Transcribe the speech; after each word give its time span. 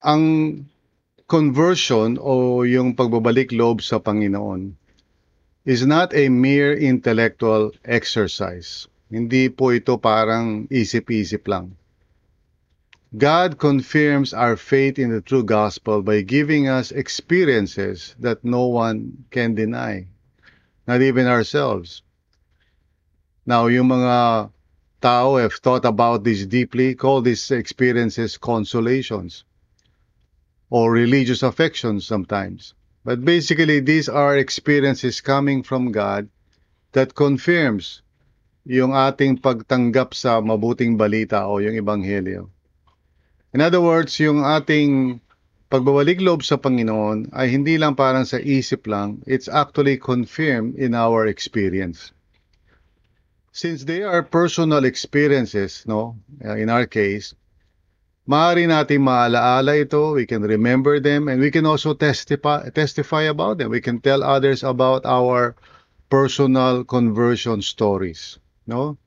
Ang 0.00 0.64
conversion 1.28 2.16
o 2.16 2.64
yung 2.64 2.96
pagbabalik 2.96 3.52
loob 3.52 3.84
sa 3.84 4.00
Panginoon 4.00 4.72
is 5.68 5.84
not 5.84 6.16
a 6.16 6.32
mere 6.32 6.72
intellectual 6.72 7.68
exercise. 7.84 8.88
Hindi 9.12 9.52
po 9.52 9.76
ito 9.76 10.00
parang 10.00 10.64
isip-isip 10.72 11.44
lang. 11.44 11.76
God 13.12 13.60
confirms 13.60 14.32
our 14.32 14.56
faith 14.56 14.96
in 14.96 15.12
the 15.12 15.20
true 15.20 15.44
gospel 15.44 16.00
by 16.00 16.24
giving 16.24 16.64
us 16.64 16.96
experiences 16.96 18.16
that 18.24 18.40
no 18.40 18.72
one 18.72 19.28
can 19.28 19.52
deny, 19.52 20.08
not 20.88 21.04
even 21.04 21.28
ourselves. 21.28 22.00
Now, 23.44 23.68
yung 23.68 23.92
mga 23.92 24.48
tao 25.04 25.36
have 25.36 25.60
thought 25.60 25.84
about 25.84 26.24
this 26.24 26.46
deeply, 26.46 26.96
call 26.96 27.20
these 27.20 27.50
experiences 27.50 28.40
consolations 28.40 29.44
or 30.70 30.90
religious 30.90 31.42
affections 31.42 32.06
sometimes. 32.06 32.74
But 33.04 33.24
basically, 33.24 33.80
these 33.80 34.08
are 34.08 34.38
experiences 34.38 35.20
coming 35.20 35.62
from 35.62 35.90
God 35.90 36.30
that 36.92 37.14
confirms 37.14 38.02
yung 38.64 38.94
ating 38.94 39.42
pagtanggap 39.42 40.14
sa 40.14 40.38
mabuting 40.38 40.94
balita 40.94 41.48
o 41.48 41.58
yung 41.58 41.74
ebanghelyo. 41.74 42.48
In 43.50 43.60
other 43.60 43.80
words, 43.82 44.14
yung 44.22 44.46
ating 44.46 45.18
pagbabalik 45.70 46.22
loob 46.22 46.46
sa 46.46 46.58
Panginoon 46.58 47.34
ay 47.34 47.50
hindi 47.50 47.78
lang 47.78 47.98
parang 47.98 48.26
sa 48.26 48.38
isip 48.38 48.86
lang, 48.86 49.22
it's 49.26 49.50
actually 49.50 49.98
confirmed 49.98 50.78
in 50.78 50.94
our 50.94 51.26
experience. 51.26 52.14
Since 53.50 53.86
they 53.86 54.06
are 54.06 54.22
personal 54.22 54.86
experiences, 54.86 55.82
no, 55.82 56.14
in 56.38 56.70
our 56.70 56.86
case, 56.86 57.34
maaari 58.28 58.68
natin 58.68 59.04
maalaala 59.04 59.76
ito, 59.78 60.16
we 60.16 60.26
can 60.26 60.42
remember 60.44 61.00
them, 61.00 61.28
and 61.28 61.40
we 61.40 61.48
can 61.48 61.64
also 61.64 61.94
testify, 61.94 62.68
testify 62.72 63.28
about 63.28 63.58
them. 63.58 63.70
We 63.70 63.80
can 63.80 64.00
tell 64.00 64.24
others 64.24 64.64
about 64.64 65.04
our 65.04 65.56
personal 66.10 66.84
conversion 66.84 67.62
stories. 67.62 68.36
No? 68.66 68.98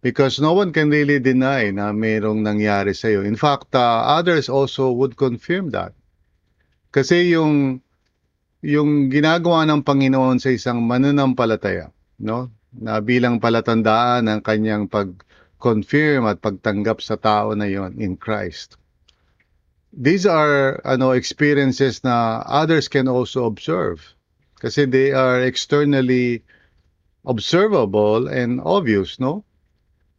Because 0.00 0.40
no 0.40 0.56
one 0.56 0.72
can 0.72 0.88
really 0.88 1.20
deny 1.20 1.68
na 1.70 1.92
mayroong 1.92 2.40
nangyari 2.40 2.96
sa 2.96 3.12
iyo. 3.12 3.20
In 3.20 3.36
fact, 3.36 3.76
uh, 3.76 4.16
others 4.16 4.48
also 4.48 4.92
would 4.96 5.16
confirm 5.16 5.70
that. 5.76 5.92
Kasi 6.90 7.36
yung 7.36 7.84
yung 8.60 9.08
ginagawa 9.08 9.64
ng 9.64 9.84
Panginoon 9.84 10.40
sa 10.40 10.52
isang 10.52 10.84
mananampalataya, 10.84 11.92
no? 12.20 12.52
Na 12.76 13.00
bilang 13.00 13.40
palatandaan 13.40 14.28
ng 14.28 14.40
kanyang 14.44 14.84
pag 14.88 15.12
confirm 15.60 16.24
at 16.24 16.40
pagtanggap 16.40 17.04
sa 17.04 17.20
tao 17.20 17.52
na 17.52 17.68
yon 17.68 18.00
in 18.00 18.16
Christ. 18.16 18.80
These 19.92 20.24
are 20.24 20.80
ano 20.88 21.12
experiences 21.12 22.00
na 22.02 22.40
others 22.48 22.88
can 22.88 23.06
also 23.06 23.44
observe 23.44 24.00
kasi 24.60 24.84
they 24.84 25.10
are 25.12 25.40
externally 25.40 26.44
observable 27.24 28.28
and 28.28 28.60
obvious, 28.60 29.20
no? 29.20 29.44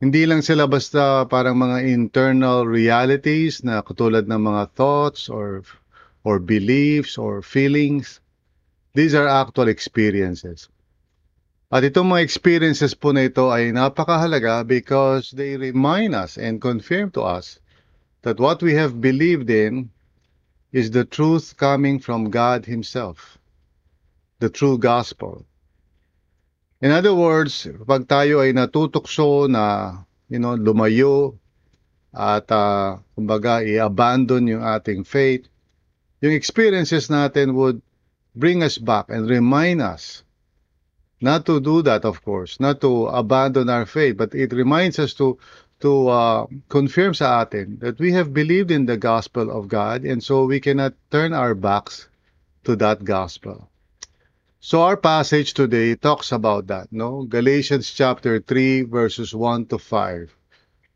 Hindi 0.01 0.25
lang 0.25 0.41
sila 0.41 0.65
basta 0.65 1.29
parang 1.29 1.61
mga 1.61 1.85
internal 1.85 2.65
realities 2.65 3.61
na 3.61 3.85
katulad 3.85 4.25
ng 4.25 4.41
mga 4.41 4.73
thoughts 4.73 5.29
or 5.29 5.61
or 6.25 6.41
beliefs 6.41 7.21
or 7.21 7.45
feelings. 7.45 8.17
These 8.97 9.13
are 9.13 9.29
actual 9.29 9.69
experiences. 9.69 10.73
At 11.71 11.87
itong 11.87 12.11
mga 12.11 12.27
experiences 12.27 12.91
po 12.91 13.15
na 13.15 13.31
ito 13.31 13.47
ay 13.47 13.71
napakahalaga 13.71 14.67
because 14.67 15.31
they 15.31 15.55
remind 15.55 16.11
us 16.11 16.35
and 16.35 16.59
confirm 16.59 17.15
to 17.15 17.23
us 17.23 17.63
that 18.27 18.43
what 18.43 18.59
we 18.59 18.75
have 18.75 18.99
believed 18.99 19.47
in 19.47 19.87
is 20.75 20.91
the 20.91 21.07
truth 21.07 21.55
coming 21.55 22.03
from 22.03 22.27
God 22.27 22.67
Himself, 22.67 23.39
the 24.43 24.51
true 24.51 24.75
gospel. 24.75 25.47
In 26.83 26.91
other 26.91 27.15
words, 27.15 27.63
pag 27.87 28.03
tayo 28.03 28.43
ay 28.43 28.51
natutukso 28.51 29.47
na 29.47 29.95
you 30.27 30.43
know, 30.43 30.59
lumayo 30.59 31.39
at 32.11 32.51
uh, 32.51 32.99
kumbaga 33.15 33.63
i-abandon 33.63 34.47
yung 34.47 34.63
ating 34.63 35.07
faith, 35.07 35.47
yung 36.19 36.35
experiences 36.35 37.07
natin 37.07 37.55
would 37.55 37.79
bring 38.35 38.59
us 38.59 38.75
back 38.75 39.07
and 39.07 39.31
remind 39.31 39.79
us 39.79 40.27
not 41.21 41.45
to 41.45 41.61
do 41.61 41.81
that, 41.83 42.03
of 42.03 42.23
course, 42.25 42.59
not 42.59 42.81
to 42.81 43.07
abandon 43.07 43.69
our 43.69 43.85
faith, 43.85 44.17
but 44.17 44.33
it 44.33 44.53
reminds 44.53 44.99
us 44.99 45.13
to 45.15 45.37
to 45.81 46.09
uh, 46.09 46.45
confirm 46.69 47.13
sa 47.13 47.41
atin 47.41 47.81
that 47.81 47.97
we 47.97 48.13
have 48.13 48.33
believed 48.33 48.69
in 48.69 48.85
the 48.85 48.97
gospel 48.97 49.49
of 49.49 49.67
God, 49.67 50.05
and 50.05 50.21
so 50.21 50.45
we 50.45 50.61
cannot 50.61 50.93
turn 51.09 51.33
our 51.33 51.57
backs 51.57 52.07
to 52.63 52.75
that 52.77 53.03
gospel. 53.03 53.69
So 54.61 54.85
our 54.85 54.95
passage 54.95 55.57
today 55.57 55.97
talks 55.97 56.31
about 56.31 56.67
that, 56.69 56.93
no? 56.93 57.25
Galatians 57.25 57.89
chapter 57.89 58.37
3 58.37 58.85
verses 58.85 59.33
1 59.33 59.73
to 59.73 59.81
5. 59.81 60.29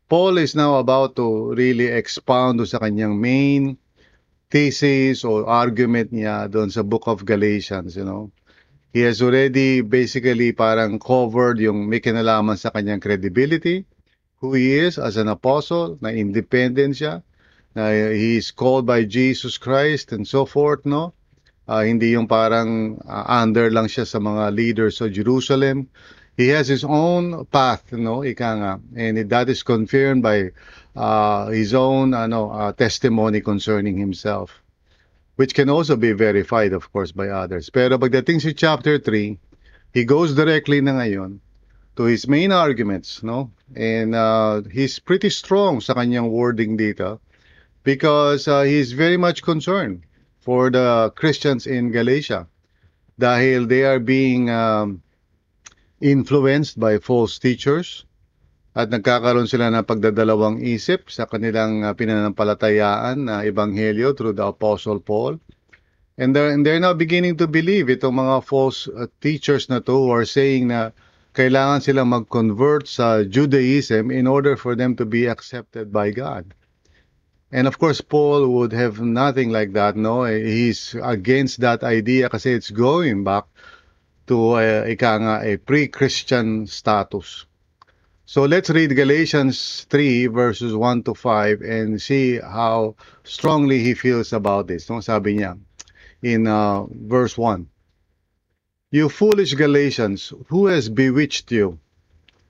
Paul 0.08 0.38
is 0.38 0.54
now 0.54 0.78
about 0.78 1.18
to 1.18 1.50
really 1.58 1.90
expound 1.90 2.62
sa 2.62 2.78
kanyang 2.78 3.18
main 3.18 3.74
thesis 4.54 5.26
or 5.26 5.50
argument 5.50 6.14
niya 6.14 6.46
doon 6.46 6.70
sa 6.70 6.86
book 6.86 7.10
of 7.10 7.26
Galatians, 7.26 7.98
you 7.98 8.06
know. 8.06 8.30
He 8.96 9.04
has 9.04 9.20
already 9.20 9.84
basically 9.84 10.56
parang 10.56 10.96
covered 10.96 11.60
yung 11.60 11.84
may 11.84 12.00
kinalaman 12.00 12.56
sa 12.56 12.72
kanyang 12.72 13.04
credibility, 13.04 13.84
who 14.40 14.56
he 14.56 14.72
is 14.72 14.96
as 14.96 15.20
an 15.20 15.28
apostle, 15.28 16.00
na 16.00 16.08
independent 16.08 16.96
siya, 16.96 17.20
na 17.76 17.92
he 17.92 18.40
is 18.40 18.56
called 18.56 18.88
by 18.88 19.04
Jesus 19.04 19.60
Christ 19.60 20.16
and 20.16 20.24
so 20.24 20.48
forth, 20.48 20.88
no? 20.88 21.12
Uh, 21.68 21.84
hindi 21.84 22.16
yung 22.16 22.24
parang 22.24 22.96
uh, 23.04 23.28
under 23.28 23.68
lang 23.68 23.84
siya 23.84 24.08
sa 24.08 24.16
mga 24.16 24.56
leaders 24.56 24.96
of 25.04 25.12
Jerusalem. 25.12 25.92
He 26.32 26.48
has 26.56 26.72
his 26.72 26.80
own 26.80 27.44
path, 27.52 27.92
no? 27.92 28.24
Ika 28.24 28.50
nga. 28.56 28.72
And 28.96 29.20
that 29.28 29.52
is 29.52 29.60
confirmed 29.60 30.24
by 30.24 30.56
uh, 30.96 31.52
his 31.52 31.76
own 31.76 32.16
ano, 32.16 32.48
uh, 32.48 32.72
testimony 32.72 33.44
concerning 33.44 34.00
himself 34.00 34.56
which 35.36 35.54
can 35.54 35.68
also 35.68 35.96
be 35.96 36.12
verified, 36.12 36.72
of 36.72 36.90
course, 36.92 37.12
by 37.12 37.28
others. 37.28 37.68
Pero 37.70 37.96
pagdating 37.96 38.40
sa 38.40 38.52
chapter 38.56 38.98
3, 38.98 39.38
he 39.92 40.04
goes 40.04 40.34
directly 40.34 40.80
na 40.80 40.96
ngayon 40.96 41.40
to 41.96 42.04
his 42.04 42.28
main 42.28 42.52
arguments, 42.52 43.22
no? 43.22 43.52
And 43.76 44.14
uh, 44.14 44.62
he's 44.72 44.98
pretty 44.98 45.28
strong 45.28 45.80
sa 45.80 45.94
kanyang 45.94 46.32
wording 46.32 46.76
dito 46.76 47.20
because 47.84 48.48
uh, 48.48 48.62
he's 48.64 48.92
very 48.92 49.16
much 49.16 49.44
concerned 49.44 50.04
for 50.40 50.70
the 50.70 51.12
Christians 51.16 51.66
in 51.66 51.92
Galatia 51.92 52.48
dahil 53.20 53.68
they 53.68 53.84
are 53.84 54.00
being 54.00 54.48
um, 54.48 55.02
influenced 56.00 56.80
by 56.80 56.96
false 56.96 57.38
teachers 57.38 58.05
at 58.76 58.92
nagkakaroon 58.92 59.48
sila 59.48 59.72
ng 59.72 59.88
pagdadalawang 59.88 60.60
isip 60.60 61.08
sa 61.08 61.24
kanilang 61.24 61.80
uh, 61.80 61.96
pinanampalatayaan 61.96 63.24
na 63.24 63.40
ebanghelyo 63.40 64.12
through 64.12 64.36
the 64.36 64.44
Apostle 64.44 65.00
Paul. 65.00 65.40
And 66.20 66.36
they're, 66.36 66.52
and 66.52 66.60
they're 66.60 66.80
now 66.80 66.92
beginning 66.92 67.40
to 67.40 67.48
believe 67.48 67.88
itong 67.88 68.20
mga 68.20 68.44
false 68.44 68.84
uh, 68.84 69.08
teachers 69.24 69.72
na 69.72 69.80
to 69.80 69.92
who 69.96 70.12
are 70.12 70.28
saying 70.28 70.68
na 70.68 70.92
kailangan 71.32 71.80
silang 71.80 72.12
mag-convert 72.12 72.84
sa 72.84 73.24
Judaism 73.24 74.12
in 74.12 74.28
order 74.28 74.60
for 74.60 74.76
them 74.76 74.92
to 75.00 75.08
be 75.08 75.24
accepted 75.24 75.88
by 75.88 76.12
God. 76.12 76.52
And 77.48 77.64
of 77.64 77.80
course, 77.80 78.04
Paul 78.04 78.44
would 78.60 78.76
have 78.76 79.00
nothing 79.00 79.52
like 79.52 79.72
that, 79.72 79.96
no? 79.96 80.28
He's 80.28 80.92
against 81.00 81.64
that 81.64 81.80
idea 81.80 82.28
kasi 82.28 82.52
it's 82.52 82.72
going 82.72 83.24
back 83.24 83.48
to 84.28 84.60
uh, 84.60 84.84
ika 84.84 85.12
nga, 85.16 85.36
a 85.40 85.56
pre-Christian 85.56 86.68
status. 86.68 87.48
So 88.28 88.44
let's 88.44 88.70
read 88.70 88.96
Galatians 88.96 89.86
3 89.88 90.26
verses 90.26 90.74
1 90.74 91.04
to 91.04 91.14
5 91.14 91.60
and 91.60 92.02
see 92.02 92.40
how 92.40 92.96
strongly 93.22 93.78
he 93.78 93.94
feels 93.94 94.32
about 94.32 94.66
this. 94.66 94.90
No? 94.90 94.98
Sabi 94.98 95.36
niya 95.36 95.56
in 96.22 96.48
uh, 96.48 96.86
verse 96.90 97.38
1. 97.38 97.68
You 98.90 99.08
foolish 99.10 99.54
Galatians, 99.54 100.32
who 100.48 100.66
has 100.66 100.88
bewitched 100.88 101.52
you? 101.52 101.78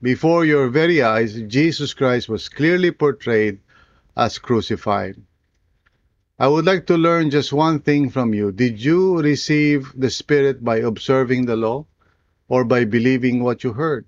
Before 0.01 0.47
your 0.47 0.71
very 0.71 1.03
eyes, 1.03 1.35
Jesus 1.43 1.93
Christ 1.93 2.31
was 2.31 2.49
clearly 2.49 2.91
portrayed 2.91 3.61
as 4.17 4.39
crucified. 4.39 5.21
I 6.39 6.49
would 6.49 6.65
like 6.65 6.87
to 6.87 6.97
learn 6.97 7.29
just 7.29 7.53
one 7.53 7.81
thing 7.81 8.09
from 8.09 8.33
you. 8.33 8.51
Did 8.51 8.83
you 8.83 9.21
receive 9.21 9.93
the 9.95 10.09
Spirit 10.09 10.65
by 10.65 10.79
observing 10.79 11.45
the 11.45 11.57
law 11.57 11.85
or 12.49 12.65
by 12.65 12.87
believing 12.87 13.43
what 13.43 13.63
you 13.63 13.75
heard? 13.75 14.07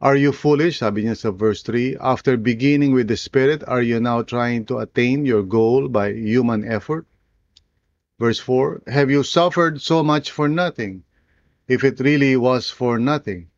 Are 0.00 0.14
you 0.14 0.30
foolish? 0.30 0.78
Sabi 0.78 1.02
niya 1.02 1.18
sa 1.18 1.34
verse 1.34 1.66
3. 1.66 1.98
After 1.98 2.38
beginning 2.38 2.94
with 2.94 3.10
the 3.10 3.18
Spirit, 3.18 3.66
are 3.66 3.82
you 3.82 3.98
now 3.98 4.22
trying 4.22 4.64
to 4.70 4.78
attain 4.78 5.26
your 5.26 5.42
goal 5.42 5.88
by 5.90 6.14
human 6.14 6.62
effort? 6.62 7.02
Verse 8.22 8.38
4. 8.38 8.82
Have 8.86 9.10
you 9.10 9.26
suffered 9.26 9.82
so 9.82 10.04
much 10.06 10.30
for 10.30 10.46
nothing? 10.46 11.02
If 11.66 11.82
it 11.82 11.98
really 11.98 12.36
was 12.38 12.70
for 12.70 12.98
nothing. 13.02 13.50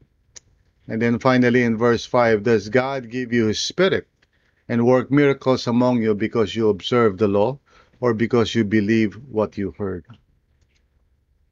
And 0.89 1.01
then 1.01 1.19
finally 1.21 1.63
in 1.63 1.77
verse 1.77 2.07
5, 2.07 2.43
does 2.43 2.71
God 2.71 3.11
give 3.11 3.35
you 3.37 3.53
His 3.53 3.61
Spirit 3.61 4.09
and 4.67 4.87
work 4.87 5.13
miracles 5.13 5.67
among 5.67 6.01
you 6.01 6.15
because 6.15 6.57
you 6.57 6.71
observe 6.71 7.19
the 7.19 7.29
law 7.29 7.61
or 8.01 8.15
because 8.15 8.55
you 8.55 8.65
believe 8.65 9.13
what 9.29 9.59
you 9.59 9.77
heard? 9.77 10.07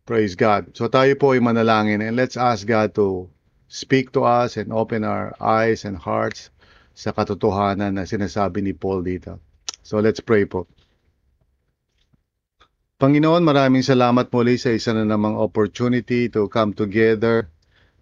Praise 0.08 0.34
God. 0.34 0.73
So 0.73 0.88
tayo 0.88 1.12
po 1.20 1.37
ay 1.37 1.44
manalangin 1.44 2.00
and 2.00 2.17
let's 2.17 2.41
ask 2.41 2.64
God 2.64 2.96
to 2.96 3.29
speak 3.69 4.11
to 4.17 4.25
us 4.25 4.56
and 4.56 4.73
open 4.73 5.05
our 5.05 5.37
eyes 5.38 5.85
and 5.85 6.00
hearts 6.00 6.49
sa 6.97 7.12
katotohanan 7.15 7.94
na 7.94 8.09
sinasabi 8.09 8.65
ni 8.65 8.73
Paul 8.75 9.05
dito. 9.05 9.38
So 9.85 10.03
let's 10.03 10.25
pray 10.25 10.49
po. 10.49 10.67
Panginoon, 12.99 13.47
maraming 13.47 13.87
salamat 13.87 14.26
muli 14.35 14.59
sa 14.59 14.75
isa 14.75 14.91
na 14.91 15.06
namang 15.06 15.38
opportunity 15.38 16.26
to 16.26 16.50
come 16.50 16.75
together 16.75 17.47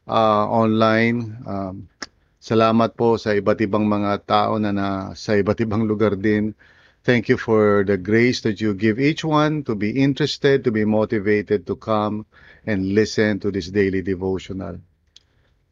uh, 0.09 0.49
online. 0.49 1.37
Um, 1.45 1.93
salamat 2.41 2.97
po 2.97 3.21
sa 3.21 3.37
iba't 3.37 3.61
ibang 3.61 3.85
mga 3.85 4.25
tao 4.25 4.57
na, 4.57 4.73
na 4.73 5.13
sa 5.13 5.37
iba't 5.37 5.61
ibang 5.61 5.85
lugar 5.85 6.17
din. 6.17 6.57
Thank 7.05 7.29
you 7.29 7.37
for 7.37 7.85
the 7.85 8.01
grace 8.01 8.41
that 8.49 8.59
you 8.59 8.73
give 8.73 8.97
each 8.97 9.21
one 9.21 9.63
to 9.69 9.77
be 9.77 10.01
interested, 10.01 10.65
to 10.65 10.73
be 10.73 10.89
motivated 10.89 11.69
to 11.69 11.77
come 11.77 12.25
and 12.65 12.97
listen 12.97 13.39
to 13.45 13.53
this 13.53 13.69
daily 13.69 14.01
devotional. 14.01 14.81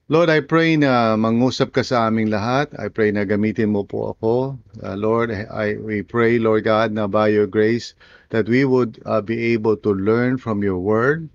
Lord, 0.05 0.29
I 0.29 0.45
pray 0.45 0.77
na 0.77 1.17
mangusap 1.17 1.73
ka 1.73 1.81
sa 1.81 2.12
aming 2.12 2.29
lahat. 2.29 2.77
I 2.77 2.93
pray 2.93 3.09
na 3.09 3.25
gamitin 3.25 3.73
mo 3.73 3.89
po 3.89 4.12
ako. 4.12 4.61
Uh, 4.85 5.01
Lord, 5.01 5.33
I, 5.33 5.81
we 5.81 6.05
pray, 6.05 6.37
Lord 6.37 6.69
God, 6.69 6.93
na 6.93 7.09
by 7.09 7.33
your 7.33 7.49
grace, 7.49 7.97
that 8.29 8.45
we 8.45 8.69
would 8.69 9.01
uh, 9.09 9.25
be 9.25 9.56
able 9.56 9.81
to 9.81 9.97
learn 9.97 10.37
from 10.37 10.61
your 10.61 10.77
word. 10.77 11.33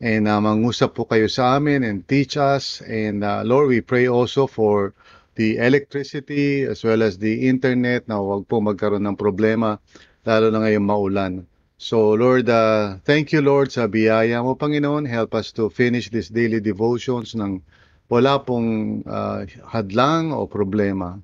And 0.00 0.24
uh, 0.24 0.40
mangusap 0.40 0.96
po 0.96 1.04
kayo 1.04 1.28
sa 1.28 1.60
amin 1.60 1.84
and 1.84 2.00
teach 2.08 2.40
us. 2.40 2.80
And 2.88 3.20
uh, 3.20 3.44
Lord, 3.44 3.68
we 3.68 3.84
pray 3.84 4.08
also 4.08 4.48
for 4.48 4.96
the 5.36 5.60
electricity 5.60 6.64
as 6.64 6.80
well 6.80 7.04
as 7.04 7.20
the 7.20 7.44
internet 7.44 8.08
na 8.08 8.24
huwag 8.24 8.48
po 8.48 8.64
magkaroon 8.64 9.04
ng 9.04 9.20
problema, 9.20 9.84
lalo 10.24 10.48
na 10.48 10.64
ngayong 10.64 10.88
maulan. 10.88 11.34
So 11.76 12.16
Lord, 12.16 12.48
uh, 12.48 13.04
thank 13.04 13.36
you 13.36 13.44
Lord 13.44 13.68
sa 13.68 13.84
biyaya 13.84 14.40
mo 14.40 14.56
Panginoon. 14.56 15.04
Help 15.04 15.36
us 15.36 15.52
to 15.60 15.68
finish 15.68 16.08
these 16.08 16.32
daily 16.32 16.64
devotions 16.64 17.36
ng 17.36 17.60
wala 18.08 18.40
pong 18.40 19.00
uh, 19.04 19.44
hadlang 19.68 20.32
o 20.32 20.48
problema. 20.48 21.20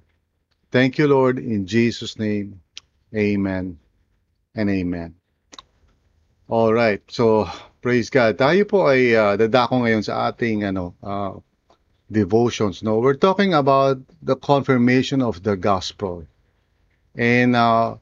Thank 0.68 1.00
you, 1.00 1.08
Lord, 1.08 1.40
in 1.40 1.66
Jesus' 1.66 2.18
name. 2.18 2.60
Amen 3.16 3.78
and 4.54 4.68
amen. 4.68 5.14
All 6.48 6.74
right. 6.74 7.00
So, 7.08 7.48
praise 7.80 8.12
God. 8.12 8.36
Tayo 8.36 8.68
po 8.68 8.84
ay 8.84 9.16
uh, 9.16 9.34
dadako 9.40 9.88
ngayon 9.88 10.04
sa 10.04 10.28
ating 10.28 10.68
ano, 10.68 10.92
uh, 11.00 11.40
devotions. 12.12 12.84
No, 12.84 13.00
we're 13.00 13.16
talking 13.16 13.56
about 13.56 13.96
the 14.20 14.36
confirmation 14.36 15.24
of 15.24 15.40
the 15.40 15.56
gospel. 15.56 16.28
And 17.16 17.56
uh, 17.56 17.96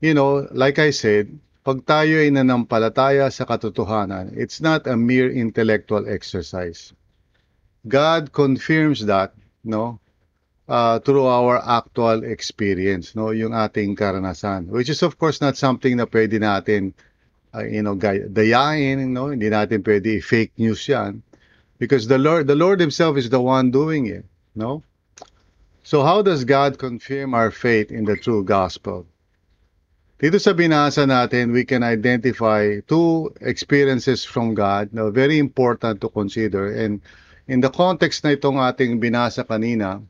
you 0.00 0.16
know, 0.16 0.48
like 0.56 0.80
I 0.80 0.88
said, 0.88 1.36
pag 1.66 1.84
tayo 1.84 2.22
ay 2.22 2.32
nanampalataya 2.32 3.28
sa 3.28 3.44
katotohanan, 3.44 4.32
it's 4.32 4.64
not 4.64 4.88
a 4.88 4.96
mere 4.96 5.28
intellectual 5.28 6.08
exercise. 6.08 6.95
God 7.86 8.32
confirms 8.32 9.06
that, 9.06 9.34
no, 9.64 10.00
uh, 10.68 10.98
through 10.98 11.26
our 11.26 11.62
actual 11.62 12.24
experience, 12.24 13.14
no, 13.14 13.30
yung 13.30 13.54
ating 13.54 13.96
karanasan, 13.96 14.66
which 14.66 14.90
is 14.90 15.02
of 15.02 15.18
course 15.18 15.40
not 15.40 15.56
something 15.56 15.96
na 15.96 16.06
pwede 16.06 16.42
natin, 16.42 16.92
uh, 17.54 17.64
you 17.64 17.82
know, 17.82 17.94
dayain, 17.94 19.14
no, 19.14 19.30
hindi 19.30 19.46
natin 19.50 19.82
pwede 19.82 20.22
fake 20.22 20.52
news 20.58 20.82
yan, 20.88 21.22
because 21.78 22.08
the 22.08 22.18
Lord, 22.18 22.46
the 22.46 22.58
Lord 22.58 22.80
Himself 22.80 23.16
is 23.16 23.30
the 23.30 23.40
one 23.40 23.70
doing 23.70 24.06
it, 24.06 24.24
no. 24.54 24.82
So 25.86 26.02
how 26.02 26.22
does 26.22 26.42
God 26.42 26.78
confirm 26.78 27.34
our 27.34 27.52
faith 27.54 27.94
in 27.94 28.04
the 28.04 28.16
true 28.16 28.42
gospel? 28.42 29.06
Dito 30.18 30.40
sa 30.40 30.50
binasa 30.50 31.06
natin, 31.06 31.52
we 31.52 31.62
can 31.62 31.84
identify 31.84 32.80
two 32.88 33.30
experiences 33.38 34.24
from 34.24 34.58
God, 34.58 34.90
no, 34.90 35.14
very 35.14 35.38
important 35.38 36.00
to 36.00 36.08
consider 36.08 36.74
and 36.74 36.98
in 37.48 37.60
the 37.60 37.70
context 37.70 38.24
na 38.24 38.34
itong 38.34 38.58
ating 38.58 38.98
binasa 38.98 39.46
kanina, 39.46 40.02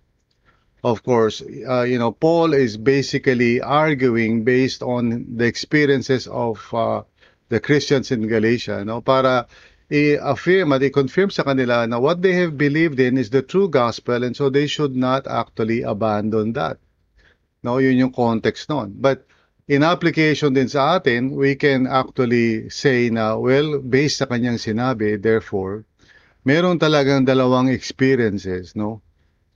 of 0.85 1.03
course, 1.03 1.43
uh, 1.43 1.83
you 1.83 1.99
know, 1.99 2.13
Paul 2.13 2.55
is 2.55 2.77
basically 2.77 3.61
arguing 3.61 4.45
based 4.45 4.83
on 4.83 5.37
the 5.37 5.45
experiences 5.45 6.27
of 6.27 6.63
uh, 6.73 7.03
the 7.49 7.61
Christians 7.61 8.11
in 8.11 8.27
Galatia, 8.27 8.85
no, 8.85 9.01
para 9.01 9.47
i-affirm 9.91 10.73
at 10.75 10.83
i-confirm 10.83 11.31
sa 11.31 11.47
kanila 11.47 11.87
na 11.87 11.99
what 11.99 12.23
they 12.23 12.35
have 12.35 12.59
believed 12.59 12.99
in 12.99 13.19
is 13.19 13.31
the 13.31 13.43
true 13.43 13.69
gospel 13.71 14.25
and 14.25 14.35
so 14.35 14.51
they 14.51 14.67
should 14.67 14.97
not 14.97 15.27
actually 15.27 15.83
abandon 15.83 16.53
that. 16.55 16.79
No, 17.63 17.79
yun 17.79 17.99
yung 17.99 18.13
context 18.13 18.69
noon. 18.71 18.95
But 18.99 19.27
in 19.67 19.83
application 19.83 20.55
din 20.55 20.71
sa 20.71 20.99
atin, 20.99 21.35
we 21.35 21.55
can 21.55 21.87
actually 21.87 22.71
say 22.71 23.11
na, 23.11 23.39
well, 23.39 23.79
based 23.79 24.19
sa 24.23 24.27
kanyang 24.27 24.59
sinabi, 24.59 25.19
therefore, 25.19 25.87
meron 26.47 26.79
talagang 26.79 27.27
dalawang 27.27 27.67
experiences, 27.75 28.79
no? 28.79 29.03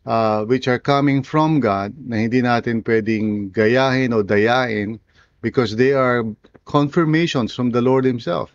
Uh, 0.02 0.42
which 0.44 0.66
are 0.66 0.82
coming 0.82 1.22
from 1.22 1.62
God 1.62 1.94
na 1.94 2.18
hindi 2.18 2.42
natin 2.42 2.82
pwedeng 2.82 3.54
gayahin 3.54 4.10
o 4.10 4.26
dayain 4.26 4.98
because 5.38 5.76
they 5.78 5.94
are 5.94 6.26
confirmations 6.66 7.54
from 7.54 7.70
the 7.70 7.78
Lord 7.78 8.02
Himself. 8.02 8.50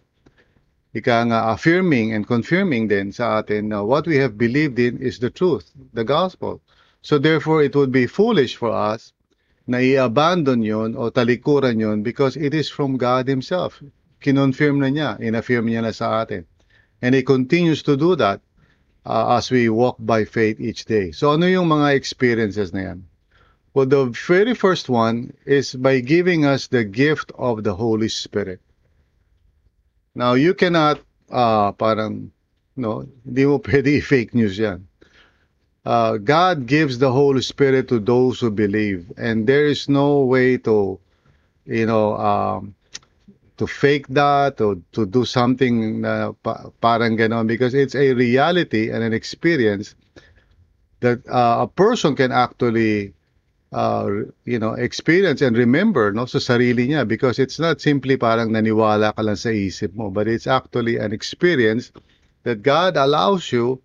Ika 0.92 1.32
nga 1.32 1.40
affirming 1.56 2.12
and 2.12 2.28
confirming 2.28 2.92
din 2.92 3.16
sa 3.16 3.40
atin 3.40 3.72
na 3.72 3.88
what 3.88 4.04
we 4.04 4.20
have 4.20 4.36
believed 4.36 4.80
in 4.80 5.00
is 5.00 5.20
the 5.20 5.32
truth, 5.32 5.72
the 5.96 6.04
gospel. 6.04 6.60
So 7.06 7.22
therefore, 7.22 7.63
it 7.63 7.75
would 7.75 7.92
be 7.92 8.08
foolish 8.08 8.60
for 8.60 8.74
us 8.74 9.15
na 9.63 9.80
i-abandon 9.80 10.60
yon 10.65 10.98
o 11.00 11.08
talikuran 11.08 11.80
yon 11.80 12.04
because 12.04 12.36
it 12.36 12.51
is 12.51 12.68
from 12.68 12.98
God 13.00 13.32
Himself. 13.32 13.80
Kinonfirm 14.20 14.82
na 14.82 14.89
niya, 14.92 15.10
inaffirm 15.24 15.70
niya 15.70 15.88
na 15.88 15.94
sa 15.96 16.25
atin. 16.25 16.44
And 17.02 17.16
He 17.16 17.24
continues 17.24 17.84
to 17.84 17.98
do 17.98 18.16
that 18.16 18.42
uh, 19.06 19.38
as 19.38 19.52
we 19.52 19.70
walk 19.70 19.98
by 20.00 20.25
faith 20.25 20.60
each 20.60 20.86
day. 20.86 21.12
So 21.12 21.32
ano 21.32 21.46
yung 21.46 21.68
mga 21.70 21.96
experiences 21.96 22.74
na 22.74 22.94
yan? 22.94 23.06
Well, 23.75 23.86
the 23.86 24.06
very 24.06 24.56
first 24.56 24.88
one 24.88 25.36
is 25.46 25.75
by 25.75 26.00
giving 26.00 26.46
us 26.46 26.68
the 26.68 26.86
gift 26.86 27.32
of 27.36 27.64
the 27.64 27.75
Holy 27.75 28.08
Spirit. 28.08 28.62
Now, 30.16 30.34
you 30.40 30.54
cannot, 30.54 31.02
uh, 31.30 31.74
parang, 31.74 32.32
no, 32.78 33.04
hindi 33.25 33.44
mo 33.46 33.60
pwede 33.68 34.00
fake 34.02 34.34
news 34.34 34.58
yan. 34.58 34.88
Uh, 35.86 36.18
God 36.18 36.66
gives 36.66 36.98
the 36.98 37.12
Holy 37.12 37.44
Spirit 37.44 37.90
to 37.90 38.00
those 38.00 38.40
who 38.40 38.50
believe, 38.50 39.12
and 39.18 39.46
there 39.46 39.68
is 39.68 39.88
no 39.88 40.24
way 40.24 40.58
to, 40.66 40.98
you 41.68 41.86
know, 41.86 42.16
um, 42.16 42.74
to 43.58 43.68
fake 43.68 44.08
that 44.10 44.60
or 44.60 44.78
to 44.92 45.06
do 45.06 45.26
something 45.26 46.02
na 46.02 46.32
pa, 46.32 46.70
parang 46.82 47.18
ganon. 47.18 47.48
Because 47.48 47.74
it's 47.74 47.96
a 47.96 48.14
reality 48.14 48.92
and 48.92 49.04
an 49.04 49.14
experience 49.14 49.96
that 51.00 51.26
uh, 51.28 51.64
a 51.64 51.68
person 51.68 52.16
can 52.16 52.32
actually 52.32 53.14
uh, 53.72 54.08
you 54.46 54.60
know 54.60 54.74
experience 54.74 55.42
and 55.42 55.58
remember 55.58 56.12
no 56.12 56.26
sa 56.26 56.40
sarili 56.40 56.88
niya. 56.92 57.08
Because 57.08 57.40
it's 57.40 57.60
not 57.60 57.80
simply 57.80 58.18
parang 58.18 58.52
naniwala 58.52 59.16
ka 59.16 59.22
lang 59.24 59.40
sa 59.40 59.50
isip 59.50 59.96
mo 59.96 60.10
but 60.10 60.28
it's 60.28 60.48
actually 60.48 60.98
an 60.98 61.14
experience 61.14 61.92
that 62.44 62.62
God 62.62 62.98
allows 62.98 63.52
you 63.52 63.82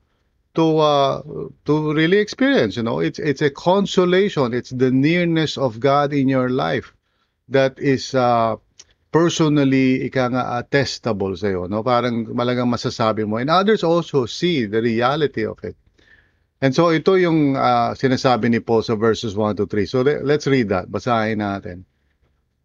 to 0.55 0.79
uh, 0.79 1.23
to 1.65 1.95
really 1.95 2.19
experience 2.19 2.75
you 2.75 2.83
know. 2.83 2.99
It's 2.99 3.19
it's 3.19 3.43
a 3.43 3.51
consolation. 3.51 4.51
It's 4.51 4.71
the 4.71 4.91
nearness 4.91 5.55
of 5.59 5.79
God 5.79 6.13
in 6.13 6.27
your 6.27 6.51
life 6.51 6.91
that 7.51 7.79
is 7.79 8.15
uh, 8.15 8.57
personally 9.11 10.07
ika 10.07 10.31
nga 10.31 10.43
uh, 10.59 10.63
testable 10.63 11.35
sa 11.35 11.51
iyo 11.51 11.67
no? 11.67 11.83
Parang 11.83 12.31
malagang 12.31 12.71
masasabi 12.71 13.27
mo. 13.27 13.39
And 13.39 13.51
others 13.51 13.83
also 13.83 14.27
see 14.27 14.67
the 14.67 14.83
reality 14.83 15.45
of 15.47 15.59
it. 15.67 15.75
And 16.63 16.71
so 16.71 16.95
ito 16.95 17.19
yung 17.19 17.57
uh, 17.57 17.93
sinasabi 17.99 18.51
ni 18.53 18.61
Paul 18.63 18.87
sa 18.87 18.95
verses 18.95 19.35
1 19.35 19.59
to 19.59 19.67
3 19.67 19.87
so 19.87 20.03
let's 20.03 20.47
read 20.47 20.71
that. 20.71 20.89
Basahin 20.89 21.43
natin. 21.43 21.85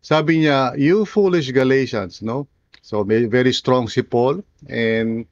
Sabi 0.05 0.45
niya 0.45 0.77
you 0.77 1.03
foolish 1.03 1.49
Galatians 1.49 2.21
no? 2.21 2.47
So 2.85 3.01
very 3.05 3.51
strong 3.51 3.89
si 3.89 4.05
Paul. 4.05 4.45
And 4.69 5.25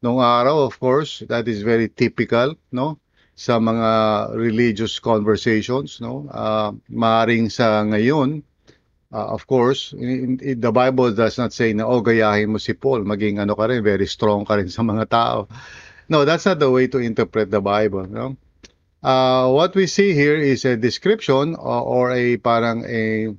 Noong 0.00 0.24
araw, 0.24 0.64
of 0.64 0.80
course, 0.80 1.20
that 1.28 1.44
is 1.44 1.60
very 1.60 1.92
typical, 1.92 2.56
no? 2.72 2.96
Sa 3.36 3.60
mga 3.60 4.32
religious 4.32 4.96
conversations, 4.96 6.00
no? 6.00 6.24
Uh, 6.32 6.72
maaring 6.88 7.52
sa 7.52 7.84
ngayon, 7.84 8.40
uh, 9.12 9.26
of 9.34 9.46
course, 9.46 9.92
in, 9.92 10.38
in, 10.40 10.60
the 10.60 10.72
Bible 10.72 11.12
does 11.12 11.38
not 11.38 11.52
say 11.52 11.72
na, 11.72 11.86
oh, 11.86 12.02
gayahin 12.02 12.48
mo 12.48 12.58
si 12.58 12.72
Paul, 12.72 13.04
maging 13.04 13.38
ano 13.38 13.54
ka 13.54 13.66
rin, 13.66 13.82
very 13.82 14.06
strong 14.06 14.44
ka 14.44 14.54
rin 14.54 14.68
sa 14.68 14.82
mga 14.82 15.08
tao. 15.10 15.48
No, 16.08 16.24
that's 16.24 16.46
not 16.46 16.58
the 16.58 16.70
way 16.70 16.86
to 16.88 16.98
interpret 16.98 17.50
the 17.50 17.60
Bible, 17.60 18.06
no? 18.06 18.36
Uh, 19.02 19.48
what 19.50 19.74
we 19.74 19.86
see 19.86 20.12
here 20.12 20.36
is 20.36 20.64
a 20.64 20.76
description 20.76 21.54
or, 21.56 21.80
or 21.82 22.12
a 22.12 22.36
parang 22.36 22.84
a 22.84 23.32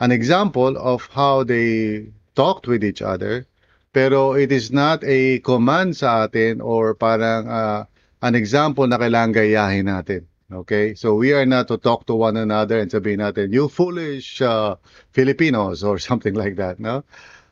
an 0.00 0.10
example 0.10 0.78
of 0.78 1.04
how 1.12 1.44
they 1.44 2.08
talked 2.34 2.66
with 2.66 2.82
each 2.82 3.02
other 3.02 3.44
pero 3.92 4.32
it 4.38 4.52
is 4.52 4.70
not 4.70 5.02
a 5.02 5.42
command 5.42 5.96
sa 5.98 6.26
atin 6.26 6.62
or 6.62 6.94
parang 6.94 7.50
uh, 7.50 7.82
an 8.22 8.34
example 8.38 8.86
na 8.86 8.98
kailangan 8.98 9.34
gayahin 9.34 9.90
natin. 9.90 10.29
Okay? 10.52 10.94
So 10.94 11.14
we 11.14 11.32
are 11.32 11.46
not 11.46 11.68
to 11.68 11.78
talk 11.78 12.06
to 12.06 12.14
one 12.14 12.36
another 12.36 12.78
and 12.78 12.90
sabihin 12.90 13.22
natin, 13.22 13.52
you 13.52 13.68
foolish 13.68 14.42
uh, 14.42 14.76
Filipinos 15.12 15.82
or 15.82 15.98
something 16.08 16.34
like 16.34 16.56
that, 16.56 16.80
no? 16.80 17.04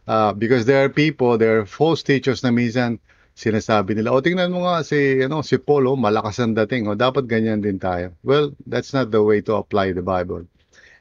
Uh, 0.09 0.33
because 0.33 0.64
there 0.64 0.85
are 0.85 0.88
people, 0.88 1.37
there 1.37 1.61
are 1.61 1.67
false 1.67 2.02
teachers 2.02 2.43
na 2.43 2.49
minsan 2.49 2.99
sinasabi 3.38 3.95
nila, 3.95 4.11
o 4.11 4.19
tingnan 4.19 4.50
mo 4.50 4.67
nga 4.67 4.83
si, 4.83 5.23
ano, 5.23 5.47
si 5.47 5.62
Polo, 5.62 5.95
malakas 5.95 6.43
ang 6.43 6.59
dating, 6.59 6.90
o 6.90 6.99
dapat 6.99 7.31
ganyan 7.31 7.62
din 7.62 7.78
tayo. 7.78 8.11
Well, 8.26 8.50
that's 8.67 8.90
not 8.90 9.14
the 9.14 9.23
way 9.23 9.45
to 9.47 9.62
apply 9.62 9.95
the 9.95 10.02
Bible. 10.02 10.50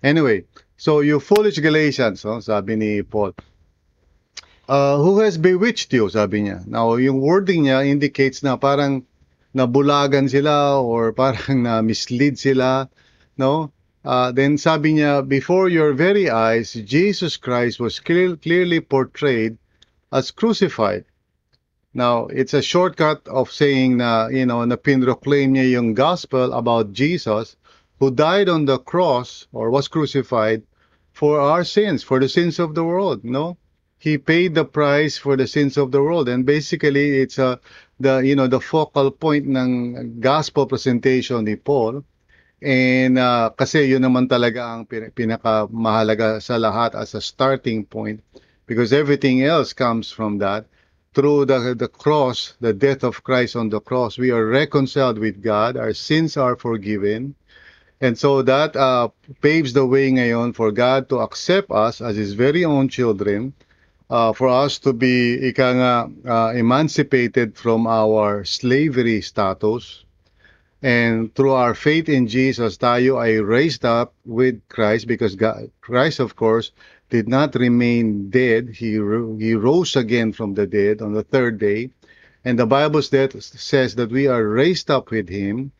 Anyway, 0.06 0.46
so 0.78 1.02
you 1.02 1.18
foolish 1.18 1.58
Galatians, 1.58 2.22
no, 2.22 2.38
sabi 2.38 2.78
ni 2.78 3.02
Paul, 3.02 3.34
uh, 4.70 5.02
who 5.02 5.18
has 5.26 5.42
bewitched 5.42 5.90
you, 5.98 6.06
sabi 6.14 6.46
niya. 6.46 6.62
Now, 6.70 6.94
yung 7.02 7.18
wording 7.18 7.66
niya 7.66 7.82
indicates 7.90 8.46
na 8.46 8.54
parang 8.60 9.02
nabulagan 9.56 10.30
sila 10.30 10.82
or 10.82 11.14
parang 11.22 11.64
na-mislead 11.64 12.38
sila, 12.40 12.90
no? 13.38 13.72
Uh, 14.06 14.32
then 14.32 14.58
sabi 14.58 14.94
niya, 14.94 15.28
before 15.28 15.68
your 15.68 15.94
very 15.94 16.30
eyes, 16.30 16.74
Jesus 16.74 17.36
Christ 17.36 17.80
was 17.80 18.00
clear, 18.00 18.36
clearly 18.36 18.80
portrayed 18.80 19.58
as 20.12 20.32
crucified. 20.32 21.04
Now, 21.94 22.28
it's 22.28 22.54
a 22.54 22.62
shortcut 22.62 23.28
of 23.28 23.52
saying 23.52 23.98
na, 23.98 24.28
you 24.28 24.46
know, 24.46 24.64
na 24.64 24.76
pinroclaim 24.76 25.56
niya 25.56 25.72
yung 25.72 25.94
gospel 25.94 26.54
about 26.54 26.94
Jesus 26.94 27.58
who 28.00 28.12
died 28.12 28.48
on 28.48 28.66
the 28.66 28.78
cross 28.78 29.48
or 29.52 29.72
was 29.72 29.88
crucified 29.88 30.64
for 31.12 31.42
our 31.42 31.64
sins, 31.64 32.04
for 32.04 32.20
the 32.20 32.30
sins 32.30 32.60
of 32.60 32.76
the 32.76 32.84
world, 32.84 33.26
no? 33.26 33.58
he 34.00 34.18
paid 34.18 34.54
the 34.54 34.66
price 34.66 35.18
for 35.18 35.36
the 35.36 35.48
sins 35.48 35.78
of 35.78 35.92
the 35.92 36.02
world 36.02 36.30
and 36.30 36.46
basically 36.46 37.18
it's 37.18 37.38
a 37.40 37.60
the 38.00 38.20
you 38.20 38.36
know 38.36 38.48
the 38.48 38.62
focal 38.62 39.12
point 39.12 39.46
ng 39.50 40.20
gospel 40.20 40.66
presentation 40.66 41.46
ni 41.46 41.56
Paul. 41.58 42.06
And 42.58 43.22
uh, 43.22 43.54
kasi 43.54 43.86
yun 43.86 44.02
naman 44.02 44.26
talaga 44.26 44.66
ang 44.66 44.90
pinakamahalaga 44.90 46.42
sa 46.42 46.58
lahat 46.58 46.98
as 46.98 47.14
a 47.14 47.22
starting 47.22 47.86
point. 47.86 48.22
Because 48.66 48.92
everything 48.92 49.46
else 49.46 49.74
comes 49.74 50.10
from 50.10 50.42
that. 50.42 50.66
Through 51.14 51.50
the 51.50 51.74
the 51.74 51.90
cross 51.90 52.54
the 52.62 52.74
death 52.74 53.02
of 53.02 53.26
Christ 53.26 53.58
on 53.58 53.74
the 53.74 53.82
cross 53.82 54.22
we 54.22 54.30
are 54.30 54.46
reconciled 54.46 55.18
with 55.18 55.42
God. 55.42 55.78
Our 55.78 55.94
sins 55.94 56.38
are 56.38 56.58
forgiven. 56.58 57.34
And 57.98 58.14
so 58.14 58.46
that 58.46 58.78
uh, 58.78 59.10
paves 59.42 59.74
the 59.74 59.86
way 59.86 60.14
ngayon 60.14 60.54
for 60.54 60.70
God 60.70 61.10
to 61.10 61.26
accept 61.26 61.74
us 61.74 61.98
as 62.02 62.14
his 62.14 62.38
very 62.38 62.62
own 62.62 62.90
children 62.90 63.58
uh, 64.10 64.34
for 64.34 64.48
us 64.48 64.80
to 64.80 64.94
be 64.94 65.34
ika 65.50 65.74
nga, 65.76 65.96
uh, 66.26 66.54
emancipated 66.56 67.58
from 67.58 67.88
our 67.88 68.44
slavery 68.46 69.22
status. 69.22 70.04
And 70.82 71.34
through 71.34 71.54
our 71.54 71.74
faith 71.74 72.08
in 72.08 72.28
Jesus, 72.28 72.78
tayo 72.78 73.18
ay 73.18 73.42
raised 73.42 73.84
up 73.84 74.14
with 74.26 74.62
Christ 74.70 75.08
because 75.08 75.36
God, 75.36 75.72
Christ, 75.82 76.20
of 76.20 76.36
course, 76.36 76.72
did 77.10 77.28
not 77.28 77.56
remain 77.56 78.30
dead. 78.30 78.70
He, 78.70 78.92
he 79.40 79.54
rose 79.56 79.96
again 79.96 80.34
from 80.34 80.54
the 80.54 80.68
dead 80.68 81.02
on 81.02 81.14
the 81.14 81.24
third 81.24 81.58
day. 81.58 81.90
And 82.46 82.60
the 82.60 82.68
Bible 82.68 83.02
says 83.02 83.96
that 83.96 84.12
we 84.12 84.28
are 84.28 84.48
raised 84.48 84.92
up 84.92 85.10
with 85.10 85.28
him, 85.28 85.72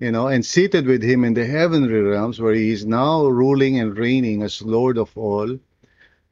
you 0.00 0.10
know, 0.10 0.26
and 0.26 0.44
seated 0.44 0.84
with 0.84 1.02
him 1.02 1.24
in 1.24 1.34
the 1.34 1.46
heavenly 1.46 2.00
realms 2.00 2.40
where 2.40 2.54
he 2.54 2.70
is 2.70 2.84
now 2.84 3.24
ruling 3.26 3.78
and 3.78 3.96
reigning 3.96 4.42
as 4.42 4.60
Lord 4.60 4.98
of 4.98 5.16
all. 5.16 5.58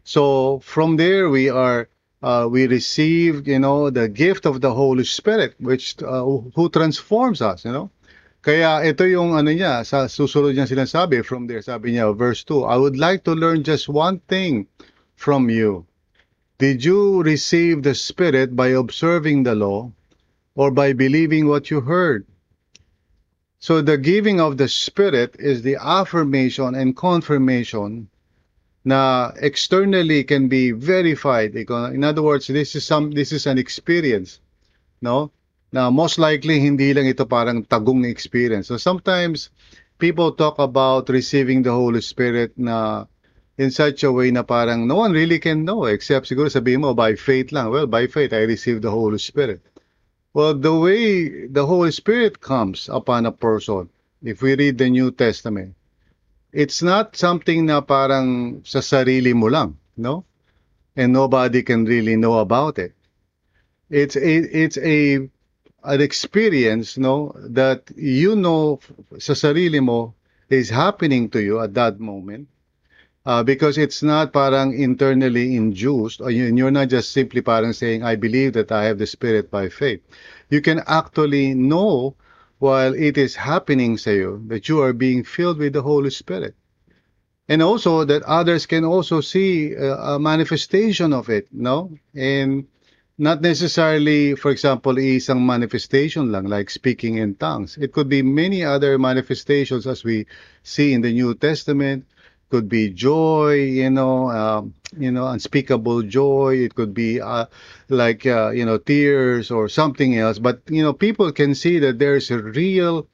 So 0.08 0.60
from 0.60 0.96
there 0.96 1.28
we 1.28 1.50
are 1.50 1.86
uh, 2.22 2.48
we 2.50 2.66
received, 2.66 3.46
you 3.46 3.58
know, 3.58 3.90
the 3.90 4.08
gift 4.08 4.46
of 4.46 4.62
the 4.62 4.72
Holy 4.72 5.04
Spirit 5.04 5.54
which 5.60 6.02
uh, 6.02 6.24
who 6.56 6.70
transforms 6.70 7.42
us, 7.42 7.66
you 7.66 7.72
know. 7.72 7.90
Kaya 8.40 8.88
ito 8.88 9.04
yung 9.04 9.36
ano 9.36 9.52
niya, 9.52 9.84
sa 9.84 10.08
susunod 10.08 10.56
niya 10.56 10.64
sinasabi 10.64 11.20
from 11.20 11.44
there, 11.44 11.60
sabi 11.60 11.92
niya, 11.92 12.16
verse 12.16 12.40
2, 12.48 12.64
I 12.64 12.80
would 12.80 12.96
like 12.96 13.20
to 13.28 13.36
learn 13.36 13.68
just 13.68 13.84
one 13.84 14.24
thing 14.24 14.64
from 15.12 15.52
you. 15.52 15.84
Did 16.56 16.80
you 16.80 17.20
receive 17.20 17.84
the 17.84 17.92
Spirit 17.92 18.56
by 18.56 18.72
observing 18.72 19.44
the 19.44 19.60
law 19.60 19.92
or 20.56 20.72
by 20.72 20.96
believing 20.96 21.52
what 21.52 21.68
you 21.68 21.84
heard? 21.84 22.24
So 23.60 23.84
the 23.84 24.00
giving 24.00 24.40
of 24.40 24.56
the 24.56 24.72
Spirit 24.72 25.36
is 25.36 25.60
the 25.60 25.76
affirmation 25.76 26.72
and 26.72 26.96
confirmation 26.96 28.08
na 28.84 29.32
externally 29.40 30.24
can 30.24 30.48
be 30.48 30.72
verified. 30.72 31.54
In 31.56 32.04
other 32.04 32.22
words, 32.22 32.46
this 32.46 32.74
is 32.74 32.84
some 32.84 33.10
this 33.10 33.32
is 33.32 33.46
an 33.46 33.58
experience, 33.58 34.40
no? 35.02 35.30
Na 35.72 35.90
most 35.90 36.18
likely 36.18 36.60
hindi 36.60 36.94
lang 36.94 37.06
ito 37.06 37.28
parang 37.28 37.64
tagong 37.64 38.08
experience. 38.08 38.68
So 38.68 38.80
sometimes 38.80 39.50
people 39.98 40.32
talk 40.32 40.58
about 40.58 41.10
receiving 41.10 41.62
the 41.62 41.72
Holy 41.72 42.00
Spirit 42.00 42.56
na 42.56 43.04
in 43.58 43.70
such 43.74 44.06
a 44.06 44.12
way 44.12 44.30
na 44.30 44.46
parang 44.46 44.86
no 44.86 45.02
one 45.02 45.12
really 45.12 45.42
can 45.42 45.66
know 45.66 45.84
except 45.84 46.30
siguro 46.30 46.46
sabihin 46.46 46.86
mo 46.86 46.94
by 46.94 47.18
faith 47.18 47.50
lang. 47.50 47.68
Well, 47.68 47.90
by 47.90 48.06
faith 48.06 48.32
I 48.32 48.46
received 48.46 48.86
the 48.86 48.94
Holy 48.94 49.18
Spirit. 49.18 49.60
Well, 50.32 50.54
the 50.54 50.72
way 50.72 51.50
the 51.50 51.66
Holy 51.66 51.90
Spirit 51.90 52.38
comes 52.38 52.86
upon 52.86 53.26
a 53.26 53.34
person, 53.34 53.90
if 54.22 54.40
we 54.40 54.54
read 54.54 54.78
the 54.78 54.88
New 54.88 55.10
Testament, 55.10 55.74
it's 56.52 56.82
not 56.82 57.16
something 57.16 57.66
na 57.66 57.80
parang 57.80 58.60
sa 58.64 58.80
sarili 58.80 59.34
mo 59.34 59.48
lang, 59.48 59.76
no? 59.96 60.24
And 60.96 61.12
nobody 61.12 61.62
can 61.62 61.84
really 61.84 62.16
know 62.16 62.38
about 62.38 62.78
it. 62.78 62.94
It's 63.90 64.16
a, 64.16 64.34
it's 64.36 64.78
a 64.78 65.28
an 65.84 66.00
experience, 66.00 66.98
no, 66.98 67.32
that 67.38 67.88
you 67.96 68.36
know 68.36 68.80
sa 69.18 69.32
sarili 69.32 69.80
mo 69.80 70.14
is 70.50 70.68
happening 70.68 71.30
to 71.30 71.40
you 71.40 71.60
at 71.60 71.74
that 71.74 72.00
moment. 72.00 72.48
Uh, 73.28 73.42
because 73.44 73.76
it's 73.76 74.02
not 74.02 74.32
parang 74.32 74.72
internally 74.72 75.54
induced, 75.54 76.20
or 76.22 76.30
you're 76.30 76.70
not 76.70 76.88
just 76.88 77.12
simply 77.12 77.42
parang 77.42 77.74
saying, 77.76 78.02
I 78.02 78.16
believe 78.16 78.54
that 78.54 78.72
I 78.72 78.84
have 78.84 78.96
the 78.96 79.04
Spirit 79.06 79.50
by 79.50 79.68
faith. 79.68 80.00
You 80.48 80.62
can 80.62 80.80
actually 80.86 81.52
know 81.52 82.16
while 82.58 82.94
it 82.94 83.16
is 83.16 83.36
happening 83.36 83.96
sa 83.96 84.10
you 84.10 84.42
that 84.48 84.68
you 84.68 84.82
are 84.82 84.92
being 84.92 85.24
filled 85.24 85.58
with 85.58 85.72
the 85.72 85.82
Holy 85.82 86.10
Spirit. 86.10 86.54
And 87.48 87.62
also 87.62 88.04
that 88.04 88.22
others 88.24 88.66
can 88.66 88.84
also 88.84 89.20
see 89.20 89.72
a, 89.72 89.94
a 89.94 90.18
manifestation 90.18 91.12
of 91.12 91.30
it, 91.30 91.48
no? 91.50 91.90
And 92.14 92.66
not 93.16 93.42
necessarily, 93.42 94.34
for 94.36 94.50
example, 94.50 94.94
isang 94.94 95.42
manifestation 95.42 96.30
lang, 96.30 96.44
like 96.46 96.70
speaking 96.70 97.18
in 97.18 97.34
tongues. 97.34 97.76
It 97.76 97.92
could 97.92 98.08
be 98.08 98.22
many 98.22 98.62
other 98.62 98.98
manifestations 98.98 99.86
as 99.86 100.04
we 100.04 100.26
see 100.62 100.92
in 100.92 101.00
the 101.00 101.12
New 101.12 101.34
Testament. 101.34 102.06
Could 102.48 102.68
be 102.68 102.88
joy, 102.88 103.60
you 103.60 103.90
know, 103.90 104.30
um, 104.30 104.74
you 104.96 105.12
know, 105.12 105.28
unspeakable 105.28 106.02
joy. 106.04 106.56
It 106.64 106.74
could 106.74 106.94
be 106.94 107.20
uh, 107.20 107.44
like, 107.88 108.24
uh, 108.24 108.50
you 108.50 108.64
know, 108.64 108.78
tears 108.78 109.50
or 109.50 109.68
something 109.68 110.16
else. 110.16 110.38
But, 110.38 110.62
you 110.68 110.82
know, 110.82 110.94
people 110.94 111.30
can 111.32 111.54
see 111.54 111.78
that 111.80 111.98
there's 111.98 112.30
a 112.30 112.38
real, 112.38 113.06